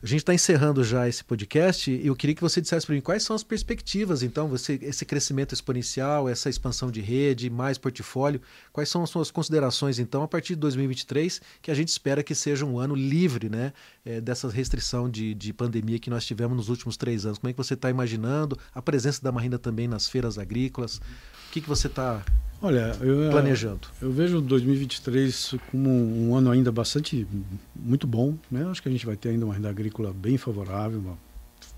A 0.04 0.08
gente 0.08 0.22
está 0.22 0.34
encerrando 0.34 0.84
já 0.84 1.08
esse 1.08 1.24
podcast 1.24 1.92
e 1.92 2.08
eu 2.08 2.16
queria 2.16 2.36
que 2.36 2.42
você 2.42 2.60
dissesse 2.60 2.88
para 2.88 2.96
mim 2.96 3.02
quais 3.02 3.22
são 3.22 3.36
as 3.36 3.44
perspectivas, 3.44 4.24
então, 4.24 4.48
você, 4.48 4.80
esse 4.82 5.06
crescimento 5.06 5.54
exponencial, 5.54 6.28
essa 6.28 6.50
expansão 6.50 6.90
de 6.90 7.00
rede, 7.00 7.52
mais 7.52 7.78
portfólio, 7.78 8.42
quais 8.74 8.90
são 8.90 9.04
as 9.04 9.12
suas 9.12 9.30
considerações, 9.30 10.00
então, 10.00 10.24
a 10.24 10.28
partir 10.28 10.56
de 10.56 10.62
2023, 10.62 11.40
que 11.62 11.70
a 11.70 11.76
gente 11.76 11.90
espera 11.90 12.24
que 12.24 12.34
seja 12.34 12.66
um 12.66 12.80
ano 12.80 12.96
livre 12.96 13.48
né, 13.48 13.74
é, 14.04 14.20
dessa 14.20 14.50
restrição 14.50 15.08
de, 15.08 15.36
de 15.36 15.54
pandemia 15.54 16.00
que 16.00 16.10
nós 16.10 16.26
tivemos 16.26 16.58
nos 16.58 16.70
últimos 16.70 16.98
três 16.98 17.24
anos. 17.24 17.38
Como 17.38 17.52
é 17.52 17.54
que 17.54 17.58
você 17.58 17.76
está 17.76 17.88
imaginando 17.88 18.58
a 18.74 18.82
presença 18.82 19.22
da 19.22 19.32
Marinda 19.32 19.60
também 19.60 19.88
nas 19.88 20.10
feiras 20.10 20.40
agrícolas? 20.40 20.96
O 20.98 21.52
que, 21.52 21.62
que 21.62 21.70
você 21.70 21.86
está 21.86 22.26
Olha, 22.62 22.96
eu, 23.02 23.24
é, 23.24 23.30
planejando? 23.32 23.88
Eu 24.00 24.12
vejo 24.12 24.40
2023 24.40 25.56
como 25.72 25.90
um 25.90 26.36
ano 26.36 26.52
ainda 26.52 26.72
bastante 26.72 27.28
muito 27.76 28.06
bom. 28.06 28.36
Né? 28.52 28.64
Acho 28.70 28.84
que 28.84 28.90
a 28.90 28.92
gente 28.92 29.06
vai 29.06 29.16
ter 29.16 29.30
ainda 29.30 29.46
uma 29.46 29.56
renda 29.56 29.70
agrícola 29.70 30.14
bem 30.14 30.38
favorável, 30.38 31.00
uma 31.00 31.18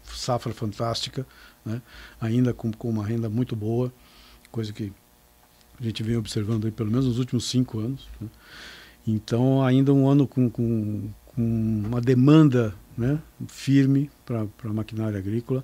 safra 0.05 0.53
fantástica. 0.53 1.25
né? 1.65 1.81
ainda 2.19 2.53
com, 2.53 2.71
com 2.71 2.89
uma 2.89 3.05
renda 3.05 3.29
muito 3.29 3.55
boa, 3.55 3.93
coisa 4.51 4.73
que 4.73 4.91
a 5.79 5.83
gente 5.83 6.03
vem 6.03 6.17
observando 6.17 6.65
aí 6.65 6.71
pelo 6.71 6.91
menos 6.91 7.05
nos 7.05 7.17
últimos 7.17 7.45
cinco 7.45 7.79
anos. 7.79 8.07
Né? 8.19 8.27
Então, 9.07 9.63
ainda 9.63 9.93
um 9.93 10.07
ano 10.07 10.27
com, 10.27 10.49
com, 10.49 11.09
com 11.25 11.41
uma 11.41 12.01
demanda 12.01 12.75
né, 12.97 13.19
firme 13.47 14.11
para 14.25 14.45
a 14.63 14.73
maquinária 14.73 15.17
agrícola. 15.17 15.63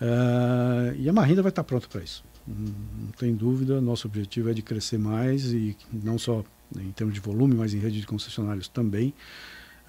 Uh, 0.00 0.94
e 0.96 1.08
a 1.08 1.12
Marinda 1.12 1.42
vai 1.42 1.50
estar 1.50 1.64
pronta 1.64 1.88
para 1.88 2.02
isso. 2.02 2.22
Não 2.48 3.12
tem 3.18 3.34
dúvida, 3.34 3.80
nosso 3.80 4.06
objetivo 4.06 4.50
é 4.50 4.54
de 4.54 4.62
crescer 4.62 4.98
mais 4.98 5.52
e 5.52 5.76
não 5.92 6.18
só 6.18 6.42
em 6.76 6.90
termos 6.92 7.14
de 7.14 7.20
volume, 7.20 7.54
mas 7.54 7.74
em 7.74 7.78
rede 7.78 8.00
de 8.00 8.06
concessionários 8.06 8.68
também. 8.68 9.12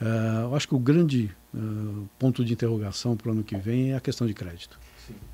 Uh, 0.01 0.43
eu 0.43 0.55
acho 0.55 0.67
que 0.67 0.75
o 0.75 0.79
grande 0.79 1.29
uh, 1.53 2.09
ponto 2.17 2.43
de 2.43 2.53
interrogação 2.53 3.17
para 3.17 3.29
o 3.29 3.31
ano 3.31 3.43
que 3.43 3.55
vem 3.57 3.91
é 3.91 3.95
a 3.95 3.99
questão 3.99 4.25
de 4.25 4.33
crédito. 4.33 4.79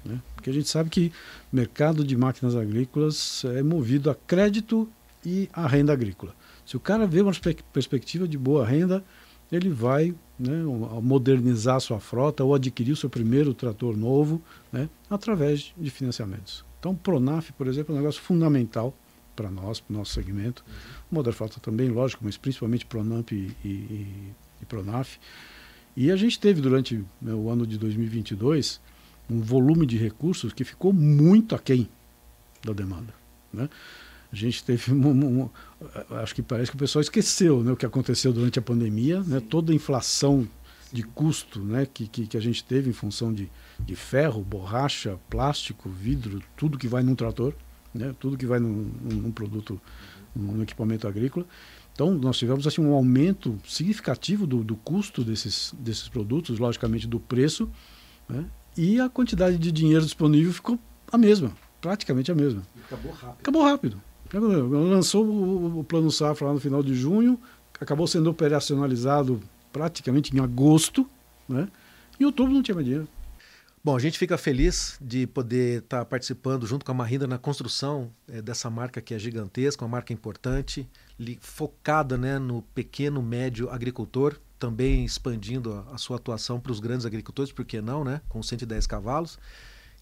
Né? 0.03 0.19
Porque 0.35 0.49
a 0.49 0.53
gente 0.53 0.67
sabe 0.67 0.89
que 0.89 1.11
o 1.51 1.55
mercado 1.55 2.03
de 2.03 2.15
máquinas 2.15 2.55
agrícolas 2.55 3.43
é 3.45 3.61
movido 3.61 4.09
a 4.09 4.15
crédito 4.15 4.89
e 5.25 5.49
a 5.53 5.67
renda 5.67 5.93
agrícola. 5.93 6.33
Se 6.65 6.75
o 6.75 6.79
cara 6.79 7.05
vê 7.05 7.21
uma 7.21 7.31
perspectiva 7.71 8.27
de 8.27 8.37
boa 8.37 8.65
renda, 8.65 9.03
ele 9.51 9.69
vai 9.69 10.15
né, 10.39 10.63
modernizar 11.01 11.79
sua 11.79 11.99
frota 11.99 12.43
ou 12.43 12.55
adquirir 12.55 12.91
o 12.91 12.95
seu 12.95 13.09
primeiro 13.09 13.53
trator 13.53 13.95
novo 13.95 14.41
né, 14.71 14.89
através 15.09 15.73
de 15.77 15.89
financiamentos. 15.91 16.64
Então, 16.85 16.93
o 16.93 16.97
Pronaf, 16.97 17.51
por 17.53 17.65
exemplo, 17.65 17.95
é 17.95 17.97
um 17.97 17.99
negócio 17.99 18.21
fundamental 18.21 18.95
para 19.35 19.49
nós, 19.49 19.79
para 19.79 19.91
o 19.91 19.97
nosso 19.97 20.13
segmento. 20.13 20.63
Uhum. 21.11 21.31
Frota 21.33 21.59
também, 21.59 21.89
lógico, 21.89 22.23
mas 22.23 22.37
principalmente 22.37 22.85
Pronamp 22.85 23.31
e, 23.31 23.51
e, 23.65 24.07
e 24.61 24.65
Pronaf. 24.67 25.17
E 25.97 26.11
a 26.11 26.15
gente 26.15 26.39
teve 26.39 26.61
durante 26.61 27.03
né, 27.19 27.33
o 27.33 27.49
ano 27.49 27.65
de 27.65 27.79
2022 27.79 28.79
um 29.27 29.41
volume 29.41 29.87
de 29.87 29.97
recursos 29.97 30.53
que 30.53 30.63
ficou 30.63 30.93
muito 30.93 31.55
aquém 31.55 31.89
da 32.63 32.71
demanda. 32.71 33.15
Né? 33.51 33.67
A 34.31 34.35
gente 34.35 34.63
teve 34.63 34.93
um, 34.93 35.41
um, 35.41 35.49
acho 36.21 36.35
que 36.35 36.43
parece 36.43 36.69
que 36.69 36.77
o 36.77 36.79
pessoal 36.79 37.01
esqueceu 37.01 37.63
né, 37.63 37.71
o 37.71 37.75
que 37.75 37.87
aconteceu 37.87 38.31
durante 38.31 38.59
a 38.59 38.61
pandemia, 38.61 39.21
né, 39.21 39.39
toda 39.39 39.71
a 39.71 39.75
inflação 39.75 40.47
de 40.91 41.03
custo 41.03 41.59
né, 41.59 41.87
que, 41.91 42.07
que, 42.07 42.27
que, 42.27 42.37
a 42.37 42.39
gente 42.39 42.63
teve 42.63 42.89
em 42.89 42.93
função 42.93 43.33
de, 43.33 43.49
de 43.79 43.95
ferro, 43.95 44.41
borracha, 44.41 45.19
plástico, 45.29 45.89
vidro, 45.89 46.41
tudo 46.55 46.77
que 46.77 46.87
vai 46.87 47.03
num 47.03 47.15
trator, 47.15 47.53
né, 47.93 48.13
tudo 48.19 48.37
que 48.37 48.45
vai 48.45 48.59
num, 48.59 48.91
num 49.01 49.31
produto, 49.31 49.79
num 50.35 50.61
equipamento 50.61 51.07
agrícola. 51.07 51.45
Então, 51.93 52.13
nós 52.13 52.37
tivemos 52.37 52.67
assim, 52.67 52.81
um 52.81 52.93
aumento 52.93 53.57
significativo 53.65 54.45
do, 54.45 54.63
do 54.63 54.75
custo 54.75 55.23
desses, 55.23 55.73
desses 55.79 56.09
produtos, 56.09 56.59
logicamente 56.59 57.07
do 57.07 57.19
preço, 57.19 57.69
né, 58.27 58.45
e 58.77 58.99
a 58.99 59.07
quantidade 59.07 59.57
de 59.57 59.71
dinheiro 59.71 60.03
disponível 60.03 60.51
ficou 60.51 60.77
a 61.11 61.17
mesma, 61.17 61.51
praticamente 61.79 62.31
a 62.31 62.35
mesma. 62.35 62.61
E 62.75 62.81
acabou 62.81 63.11
rápido. 63.11 63.39
Acabou 63.39 63.63
rápido. 63.63 64.01
Lançou 64.33 65.25
o, 65.25 65.79
o 65.79 65.83
Plano 65.83 66.11
Safra 66.11 66.47
lá 66.47 66.53
no 66.53 66.59
final 66.59 66.83
de 66.83 66.93
junho, 66.93 67.39
acabou 67.79 68.07
sendo 68.07 68.29
operacionalizado 68.29 69.41
praticamente 69.75 70.33
em 70.33 70.39
agosto, 70.39 71.05
né? 71.49 71.67
Em 72.17 72.23
outubro 72.23 72.53
não 72.53 72.63
tinha 72.63 72.73
mais 72.73 72.85
dinheiro. 72.85 73.09
Bom, 73.83 73.93
a 73.93 73.99
gente 73.99 74.17
fica 74.17 74.37
feliz 74.37 74.97
de 75.01 75.27
poder 75.27 75.79
estar 75.79 75.99
tá 75.99 76.05
participando 76.05 76.65
junto 76.65 76.85
com 76.85 76.93
a 76.93 76.95
Marinda 76.95 77.27
na 77.27 77.37
construção 77.37 78.09
é, 78.25 78.41
dessa 78.41 78.69
marca 78.69 79.01
que 79.01 79.13
é 79.13 79.19
gigantesca, 79.19 79.83
uma 79.83 79.91
marca 79.91 80.13
importante, 80.13 80.89
li, 81.19 81.37
focada 81.41 82.17
né, 82.17 82.39
no 82.39 82.61
pequeno, 82.61 83.21
médio 83.21 83.69
agricultor, 83.69 84.39
também 84.57 85.03
expandindo 85.03 85.73
a, 85.73 85.95
a 85.95 85.97
sua 85.97 86.15
atuação 86.15 86.57
para 86.57 86.71
os 86.71 86.79
grandes 86.79 87.05
agricultores, 87.05 87.51
por 87.51 87.65
que 87.65 87.81
não, 87.81 88.05
né, 88.05 88.21
com 88.29 88.41
110 88.41 88.87
cavalos. 88.87 89.37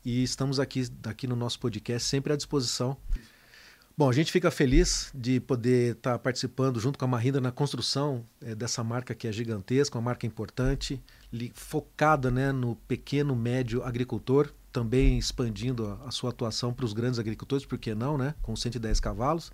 E 0.05 0.21
estamos 0.21 0.59
aqui, 0.59 0.87
aqui 1.03 1.25
no 1.25 1.35
nosso 1.35 1.59
podcast 1.59 2.07
sempre 2.07 2.31
à 2.31 2.35
disposição 2.35 2.95
Bom, 3.95 4.09
a 4.09 4.13
gente 4.13 4.31
fica 4.31 4.49
feliz 4.49 5.11
de 5.13 5.39
poder 5.39 5.95
estar 5.95 6.13
tá 6.13 6.19
participando 6.19 6.79
junto 6.79 6.97
com 6.97 7.05
a 7.05 7.07
Marinda 7.07 7.39
na 7.39 7.51
construção 7.51 8.25
é, 8.41 8.55
dessa 8.55 8.83
marca 8.83 9.13
que 9.13 9.27
é 9.27 9.31
gigantesca, 9.31 9.95
uma 9.99 10.05
marca 10.05 10.25
importante, 10.25 10.99
li, 11.31 11.51
focada 11.53 12.31
né, 12.31 12.51
no 12.51 12.75
pequeno, 12.87 13.35
médio 13.35 13.83
agricultor, 13.83 14.51
também 14.71 15.19
expandindo 15.19 15.85
a, 15.85 16.07
a 16.07 16.11
sua 16.11 16.31
atuação 16.31 16.73
para 16.73 16.85
os 16.85 16.91
grandes 16.91 17.19
agricultores, 17.19 17.67
por 17.67 17.77
que 17.77 17.93
não, 17.93 18.17
né, 18.17 18.33
com 18.41 18.55
110 18.55 18.99
cavalos. 18.99 19.51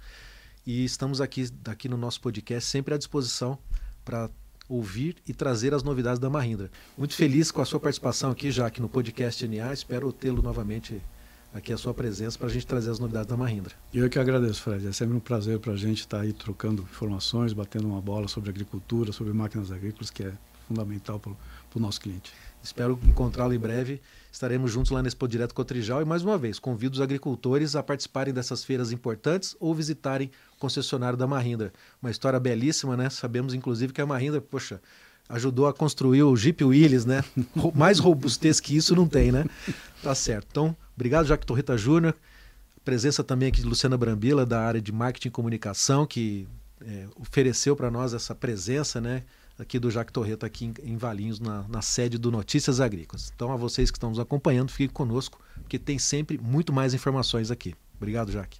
E 0.66 0.86
estamos 0.86 1.20
aqui, 1.20 1.46
aqui 1.66 1.90
no 1.90 1.98
nosso 1.98 2.22
podcast 2.22 2.70
sempre 2.70 2.94
à 2.94 2.98
disposição 2.98 3.60
para 4.06 4.30
ouvir 4.70 5.18
e 5.28 5.34
trazer 5.34 5.74
as 5.74 5.84
novidades 5.84 6.18
da 6.18 6.30
Mahindra. 6.30 6.72
Muito 6.98 7.14
feliz 7.14 7.52
com 7.52 7.62
a 7.62 7.66
sua 7.66 7.80
participação 7.82 8.32
aqui, 8.32 8.52
já 8.52 8.68
aqui 8.68 8.80
no 8.80 8.88
podcast 8.88 9.46
NA. 9.46 9.74
Espero 9.74 10.14
tê-lo 10.14 10.42
novamente 10.42 11.02
aqui 11.54 11.74
a 11.74 11.78
sua 11.78 11.94
presença 11.94 12.38
para 12.38 12.48
a 12.48 12.52
gente 12.52 12.66
trazer 12.66 12.92
as 12.92 13.00
novidades 13.00 13.28
da 13.28 13.36
Mahindra. 13.36 13.74
Eu 13.94 14.10
que 14.10 14.20
agradeço, 14.20 14.62
Fred. 14.62 14.88
É 14.88 14.92
sempre 14.92 15.16
um 15.16 15.20
prazer 15.20 15.60
para 15.60 15.74
a 15.74 15.78
gente 15.78 16.00
estar 16.00 16.18
tá 16.18 16.24
aí 16.24 16.34
trocando 16.34 16.84
informações, 16.84 17.54
batendo 17.54 17.88
uma 17.88 18.02
bola 18.02 18.28
sobre 18.28 18.50
agricultura, 18.50 19.12
sobre 19.12 19.34
máquinas 19.34 19.72
agrícolas, 19.72 20.10
que 20.10 20.24
é 20.24 20.34
fundamental 20.68 21.20
para 21.20 21.32
o 21.76 21.80
nosso 21.80 22.00
cliente. 22.00 22.32
Espero 22.62 23.00
encontrá-lo 23.04 23.54
em 23.54 23.60
breve. 23.60 24.02
Estaremos 24.32 24.72
juntos 24.72 24.92
lá 24.92 25.02
nesse 25.02 25.16
Expo 25.16 25.28
Direto 25.28 25.56
Cotrijal 25.56 26.02
e 26.02 26.06
mais 26.06 26.24
uma 26.24 26.38
vez 26.38 26.60
convido 26.60 26.94
os 26.94 27.02
agricultores 27.02 27.76
a 27.76 27.82
participarem 27.82 28.34
dessas 28.34 28.64
feiras 28.64 28.92
importantes 28.92 29.56
ou 29.60 29.74
visitarem 29.74 30.30
o 30.56 30.60
concessionário 30.60 31.18
da 31.18 31.26
Mahindra. 31.26 31.74
Uma 32.02 32.12
história 32.12 32.40
belíssima, 32.40 32.96
né? 32.96 33.10
Sabemos 33.10 33.54
inclusive 33.54 33.92
que 33.92 34.02
a 34.02 34.06
Mahindra, 34.06 34.40
poxa, 34.40 34.80
ajudou 35.28 35.68
a 35.68 35.74
construir 35.74 36.24
o 36.24 36.36
Jeep 36.36 36.64
Willys, 36.64 37.06
né? 37.06 37.24
Mais 37.74 37.98
robustez 37.98 38.60
que 38.60 38.76
isso 38.76 38.96
não 38.96 39.08
tem, 39.08 39.32
né? 39.32 39.46
Tá 40.04 40.14
certo. 40.14 40.48
Então, 40.52 40.78
Obrigado, 41.00 41.28
Jaque 41.28 41.46
Torreta 41.46 41.78
Júnior. 41.78 42.14
Presença 42.84 43.24
também 43.24 43.48
aqui 43.48 43.62
de 43.62 43.66
Luciana 43.66 43.98
Brambila, 43.98 44.46
da 44.46 44.60
área 44.60 44.82
de 44.82 44.92
marketing 44.92 45.30
e 45.30 45.32
comunicação, 45.32 46.06
que 46.06 46.46
é, 46.86 47.08
ofereceu 47.16 47.74
para 47.74 47.90
nós 47.90 48.14
essa 48.14 48.36
presença, 48.36 49.00
né? 49.00 49.24
Aqui 49.58 49.80
do 49.80 49.90
Jaque 49.90 50.12
Torreta, 50.12 50.46
aqui 50.46 50.66
em, 50.66 50.74
em 50.84 50.98
Valinhos, 50.98 51.40
na, 51.40 51.66
na, 51.70 51.82
sede 51.82 52.18
do 52.18 52.30
Notícias 52.30 52.82
Agrícolas. 52.82 53.32
Então, 53.34 53.50
a 53.54 53.56
vocês 53.56 53.90
que 53.90 53.96
estão 53.98 54.10
nos 54.10 54.20
acompanhando, 54.20 54.72
fiquem 54.72 54.90
conosco, 54.90 55.40
porque 55.62 55.80
tem 55.80 55.98
sempre 55.98 56.38
muito 56.38 56.74
mais 56.74 56.94
informações 56.94 57.50
aqui. 57.50 57.74
Obrigado, 57.96 58.30
Jaque. 58.30 58.60